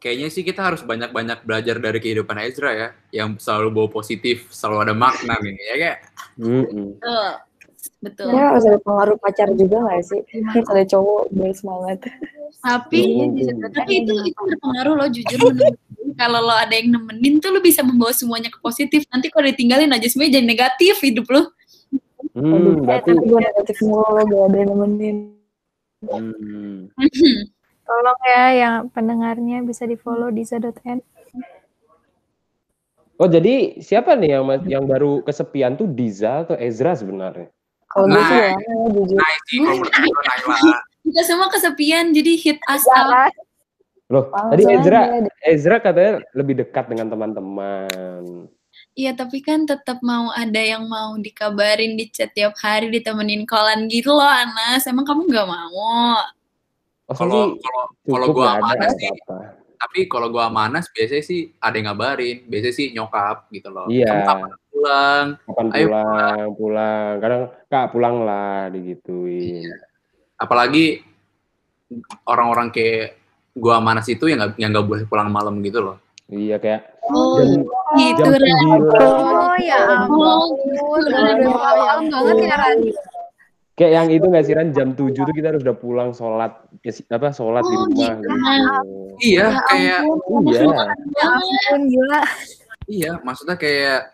[0.02, 4.90] Kayaknya sih kita harus banyak-banyak belajar dari kehidupan Ezra ya, yang selalu bawa positif, selalu
[4.90, 6.00] ada makna nih, ya kayak.
[6.42, 6.98] Mm-mm.
[6.98, 7.51] betul
[8.02, 10.22] betul Ya harus ada pengaruh pacar juga gak sih?
[10.42, 11.98] Harus ada cowok biar semangat.
[12.62, 16.14] tapi Iya, tapi itu itu berpengaruh loh jujur menurut gue.
[16.14, 19.90] kalau lo ada yang nemenin tuh lo bisa membawa semuanya ke positif nanti kalau ditinggalin
[19.90, 21.44] aja semuanya jadi negatif hidup lo
[22.32, 25.16] Hmm, Aduh, berarti tapi gue negatif mulu, gak ada yang nemenin.
[26.06, 26.78] hmm.
[27.84, 31.02] tolong ya yang pendengarnya bisa di follow di za.n
[33.18, 37.50] Oh jadi siapa nih yang yang baru kesepian tuh Diza atau Ezra sebenarnya?
[37.92, 38.48] Kalau gue sih Nah.
[38.48, 39.18] ya, jujur.
[39.20, 40.78] Nah, sih kalau menurut gue Naila.
[41.02, 43.32] kita semua kesepian jadi hit us Jangan.
[44.12, 45.30] Loh, Langsung tadi Ezra aja.
[45.48, 48.52] Ezra katanya lebih dekat dengan teman-teman.
[48.92, 53.88] Iya, tapi kan tetap mau ada yang mau dikabarin di chat tiap hari, ditemenin kolan
[53.88, 54.84] gitu loh, Anas.
[54.84, 56.20] Emang kamu nggak mau?
[57.12, 59.38] Kalau kalau kalau sama Anas nggak sih, apa-apa.
[59.82, 63.90] Tapi kalau gua sama Anas biasanya sih ada yang ngabarin, biasanya sih nyokap gitu loh.
[63.90, 64.06] Iya.
[64.06, 65.26] Kamu kapan pulang?
[65.50, 67.12] Kapan Ayo pulang, pulang.
[67.18, 69.66] Kadang kak pulang lah digituin.
[70.38, 71.02] Apalagi
[72.30, 73.18] orang-orang kayak
[73.58, 75.98] gua sama Anas itu yang nggak yang nggak boleh pulang malam gitu loh.
[76.32, 77.66] Iya kayak Oh, jam,
[78.00, 78.80] gitu, jam Ran.
[78.88, 78.94] 9.
[78.96, 81.38] Oh ya Oh, ampun, gitu, udah Ran.
[81.44, 82.78] malam banget ya Ran.
[83.72, 86.92] Kayak yang itu nggak sih Ran jam 7 tuh kita harus udah pulang sholat ya,
[87.10, 88.20] apa sholat di Oh, rumah gitu.
[88.20, 88.30] gitu.
[89.22, 90.62] Iya, Ya kayak ampun, Iya.
[90.62, 92.22] Ya ampun, gila.
[92.86, 94.12] iya, maksudnya kayak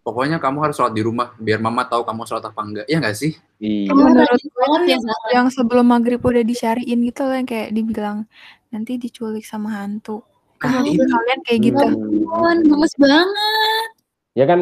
[0.00, 2.84] pokoknya kamu harus sholat di rumah biar mama tahu kamu sholat apa enggak.
[2.84, 3.32] Iya nggak sih?
[3.56, 3.88] Iya.
[3.88, 4.40] Kamu Menurut
[4.84, 8.28] ya, yang, yang sebelum maghrib udah disyariin gitu loh yang kayak dibilang
[8.68, 10.20] nanti diculik sama hantu.
[10.60, 11.04] Nah, Menurut itu.
[11.08, 11.86] kalian kayak gitu.
[11.88, 12.58] Hmm.
[12.62, 13.88] Gemes banget.
[14.34, 14.60] Ya kan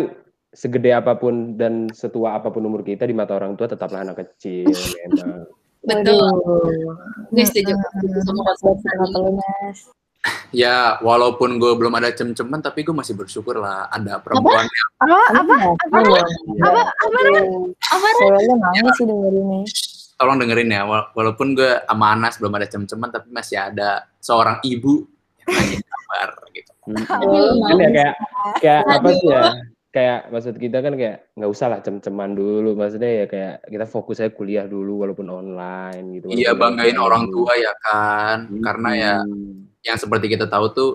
[0.52, 4.20] segede apa pun dan setua apa pun umur kita di mata orang tua tetaplah anak
[4.20, 5.48] kecil memang.
[5.82, 6.30] Betul.
[6.30, 6.94] Waduh.
[7.32, 7.74] Gue setuju.
[8.22, 8.40] Sama
[9.34, 9.90] Mas.
[10.54, 15.18] Ya, walaupun gue belum ada cem-ceman, tapi gue masih bersyukur lah ada perempuan yang Apa?
[15.42, 15.54] Apa?
[15.90, 15.96] Apa?
[15.98, 16.22] Iya.
[16.62, 17.44] Apa, Ran?
[18.22, 19.64] Ceweknya nangis sih dengerin nih.
[20.22, 24.62] tolong dengerin ya, wala- walaupun gue sama Anas belum ada cem-ceman, tapi masih ada seorang
[24.62, 25.02] ibu
[25.42, 26.72] yang nanya kabar gitu.
[27.66, 28.14] Kan ya kayak
[28.62, 29.44] kayak apa sih ya?
[29.92, 32.72] Kayak maksud kita kan kayak nggak usah lah cem-ceman dulu.
[32.72, 36.32] Maksudnya ya kayak kita fokus aja kuliah dulu walaupun online gitu.
[36.32, 38.64] Iya, banggain orang tua ya kan, Hmm.
[38.64, 39.14] karena ya
[39.84, 40.90] yang seperti kita tahu tuh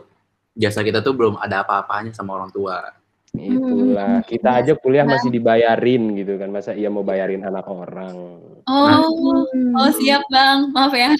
[0.58, 2.90] jasa kita tuh belum ada apa-apanya sama orang tua.
[3.38, 4.26] Itulah.
[4.26, 6.50] Kita aja kuliah masih dibayarin gitu kan.
[6.50, 8.42] Masa iya mau bayarin anak orang?
[8.66, 9.46] Oh,
[9.78, 10.74] oh siap bang.
[10.74, 11.14] Maaf ya.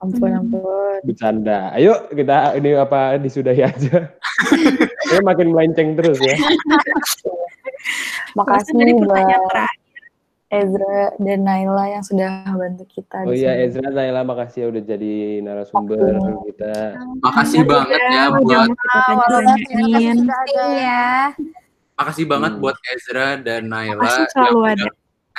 [0.00, 0.96] Ampun, ampun.
[1.04, 1.76] Bercanda.
[1.76, 4.08] Ayo kita ini apa disudahi aja.
[4.98, 6.34] Ini makin melenceng terus ya.
[8.38, 9.70] Makasih buat terakhir.
[10.48, 13.20] Ezra dan Naila yang sudah bantu kita.
[13.28, 13.52] Oh iya.
[13.60, 16.16] Ezra Naila makasih ya udah jadi narasumber
[16.48, 16.96] kita.
[17.20, 19.44] Makasih banget ya buat mau kita.
[20.56, 21.36] Iya.
[21.98, 22.62] makasih banget Hmm.
[22.62, 24.88] buat Ezra dan Naila Makasih yang selalu udah- ada.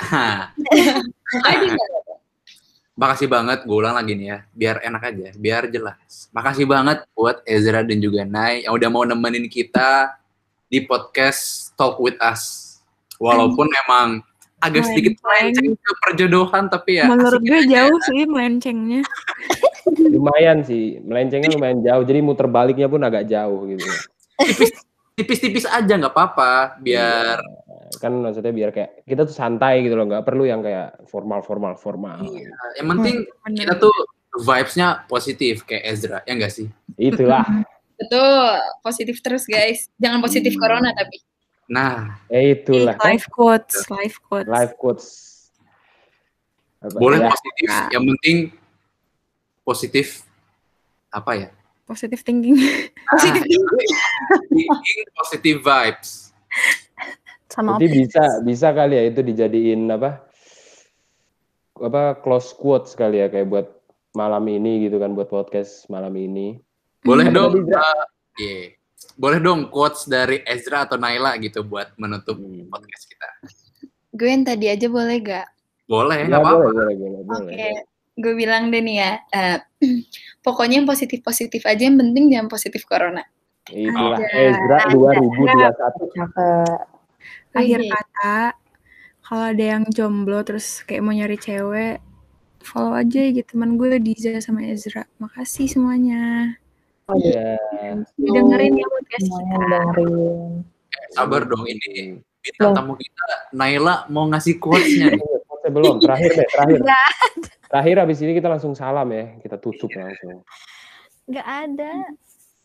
[0.00, 0.40] Hah.
[3.00, 6.28] Makasih banget, gue ulang lagi nih ya, biar enak aja, biar jelas.
[6.36, 10.20] Makasih banget buat Ezra dan juga Nay yang udah mau nemenin kita
[10.68, 12.76] di podcast Talk With Us.
[13.16, 14.20] Walaupun emang
[14.60, 15.80] agak sedikit Melenceng.
[15.80, 19.00] ke perjodohan, tapi ya Menurut gue jauh sih melencengnya.
[19.96, 22.04] Lumayan sih, melencengnya lumayan jauh.
[22.04, 23.88] Jadi muter baliknya pun agak jauh gitu.
[25.20, 27.36] Tipis-tipis aja nggak apa-apa, biar
[28.00, 31.76] Kan maksudnya biar kayak kita tuh santai gitu loh, nggak perlu yang kayak formal formal
[31.76, 32.22] formal.
[32.24, 32.48] Iya,
[32.80, 33.58] yang penting Bener.
[33.66, 33.92] kita tuh
[34.40, 36.70] vibes-nya positif kayak Ezra, ya enggak sih?
[36.96, 37.44] Itulah.
[38.00, 38.56] Betul.
[38.80, 39.90] Positif terus guys.
[40.00, 40.62] Jangan positif Hmm.
[40.62, 41.20] corona tapi.
[41.68, 42.96] Nah, Eh itulah.
[43.04, 44.48] Life quotes, life quotes.
[44.48, 45.06] Life quotes.
[46.80, 47.28] Apa, boleh ya?
[47.28, 48.36] positif, yang penting
[49.60, 50.06] positif
[51.12, 51.48] apa ya?
[51.90, 52.54] Positive thinking.
[53.10, 56.30] Positif thinking, positive vibes.
[57.50, 60.22] Sama Jadi bisa bisa kali ya itu dijadiin apa?
[61.74, 63.66] Apa close quotes kali ya kayak buat
[64.12, 66.62] malam ini gitu kan buat podcast malam ini.
[67.02, 68.04] Boleh dong, uh,
[68.38, 68.70] iya.
[69.16, 72.68] boleh dong quotes dari Ezra atau Naila gitu buat menutup Hmm.
[72.68, 73.28] podcast kita.
[74.12, 75.46] Gue yang tadi aja boleh gak?
[75.86, 76.70] Boleh, Ya, nggak apa-apa.
[76.70, 77.50] boleh, boleh, boleh, Oke.
[77.50, 77.78] boleh.
[78.20, 79.12] Gue bilang deh nih ya.
[79.32, 79.58] eh,
[80.40, 81.82] pokoknya yang positif-positif aja.
[81.84, 83.22] Yang penting jangan positif corona.
[83.68, 84.26] Itulah Ada.
[84.34, 86.16] Ezra 2021.
[86.16, 86.80] Cakep.
[87.50, 87.90] akhir Oke.
[87.90, 88.36] kata
[89.20, 91.98] kalau ada yang jomblo terus kayak mau nyari cewek
[92.62, 96.54] follow aja gitu teman gue Diza sama Ezra makasih semuanya
[97.10, 97.58] Oh, Iya.
[98.14, 100.62] dengerin ya podcast kita dengerin.
[101.10, 102.22] Sabar dong ini.
[102.38, 105.10] Bintang tamu kita, Naila mau ngasih quotes-nya.
[105.10, 105.20] nih.
[105.42, 106.78] Quotesnya belum, terakhir deh, terakhir.
[107.70, 110.42] Terakhir habis ini kita langsung salam ya, kita tutup langsung.
[111.30, 111.92] Gak ada.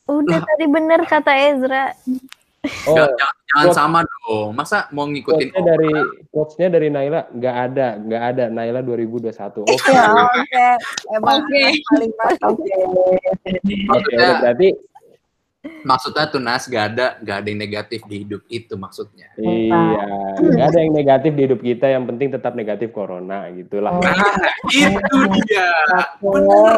[0.10, 1.94] Udah tadi bener kata Ezra.
[2.90, 4.50] Oh, jangan, jangan quotes- sama dong.
[4.58, 5.92] Masa mau ngikutin quotesnya dari
[6.34, 8.44] quotesnya dari Naila nggak ada, nggak ada.
[8.50, 9.62] Naila 2021.
[9.62, 9.78] Oke.
[9.94, 10.66] Ya oke.
[11.14, 11.62] Emang Oke.
[11.86, 12.12] paling.
[12.42, 12.74] Oke.
[13.30, 13.54] Oke,
[13.86, 14.68] maksudnya, berarti
[15.86, 19.30] maksudnya tuh Nas gak ada, gak ada yang negatif di hidup itu maksudnya.
[19.38, 20.06] iya,
[20.42, 21.86] nggak ada yang negatif di hidup kita.
[21.90, 23.94] Yang penting tetap negatif corona gitulah.
[23.94, 24.02] Oh.
[24.02, 24.36] Nah,
[24.70, 25.70] itu dia.
[26.22, 26.78] Bener.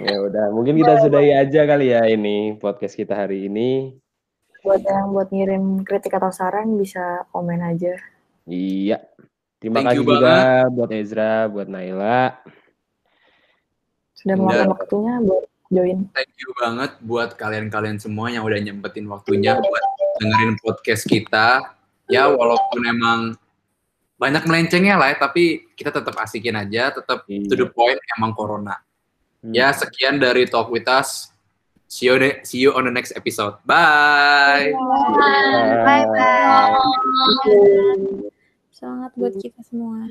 [0.00, 3.94] Ya udah, mungkin kita sudahi aja kali ya ini podcast kita hari ini.
[4.64, 7.94] Buat yang buat ngirim kritik atau saran bisa komen aja.
[8.48, 9.04] Iya.
[9.60, 10.36] Terima Thank kasih juga
[10.72, 12.36] buat Ezra, buat Naila.
[14.24, 16.08] Dan- meluangkan waktunya buat join.
[16.12, 19.84] Thank you banget buat kalian-kalian semua yang udah nyempetin waktunya buat
[20.20, 21.76] dengerin podcast kita.
[22.12, 23.20] Ya walaupun emang
[24.20, 27.48] banyak melencengnya lah ya, tapi kita tetap asikin aja, tetap Iya.
[27.50, 28.78] to the point emang corona.
[29.40, 29.52] Hmm.
[29.52, 31.32] Ya sekian dari Talk With Us.
[31.84, 33.60] See you, see you on the next episode.
[33.62, 34.72] Bye.
[35.84, 36.74] Bye bye.
[38.74, 40.08] Semangat buat kita semua.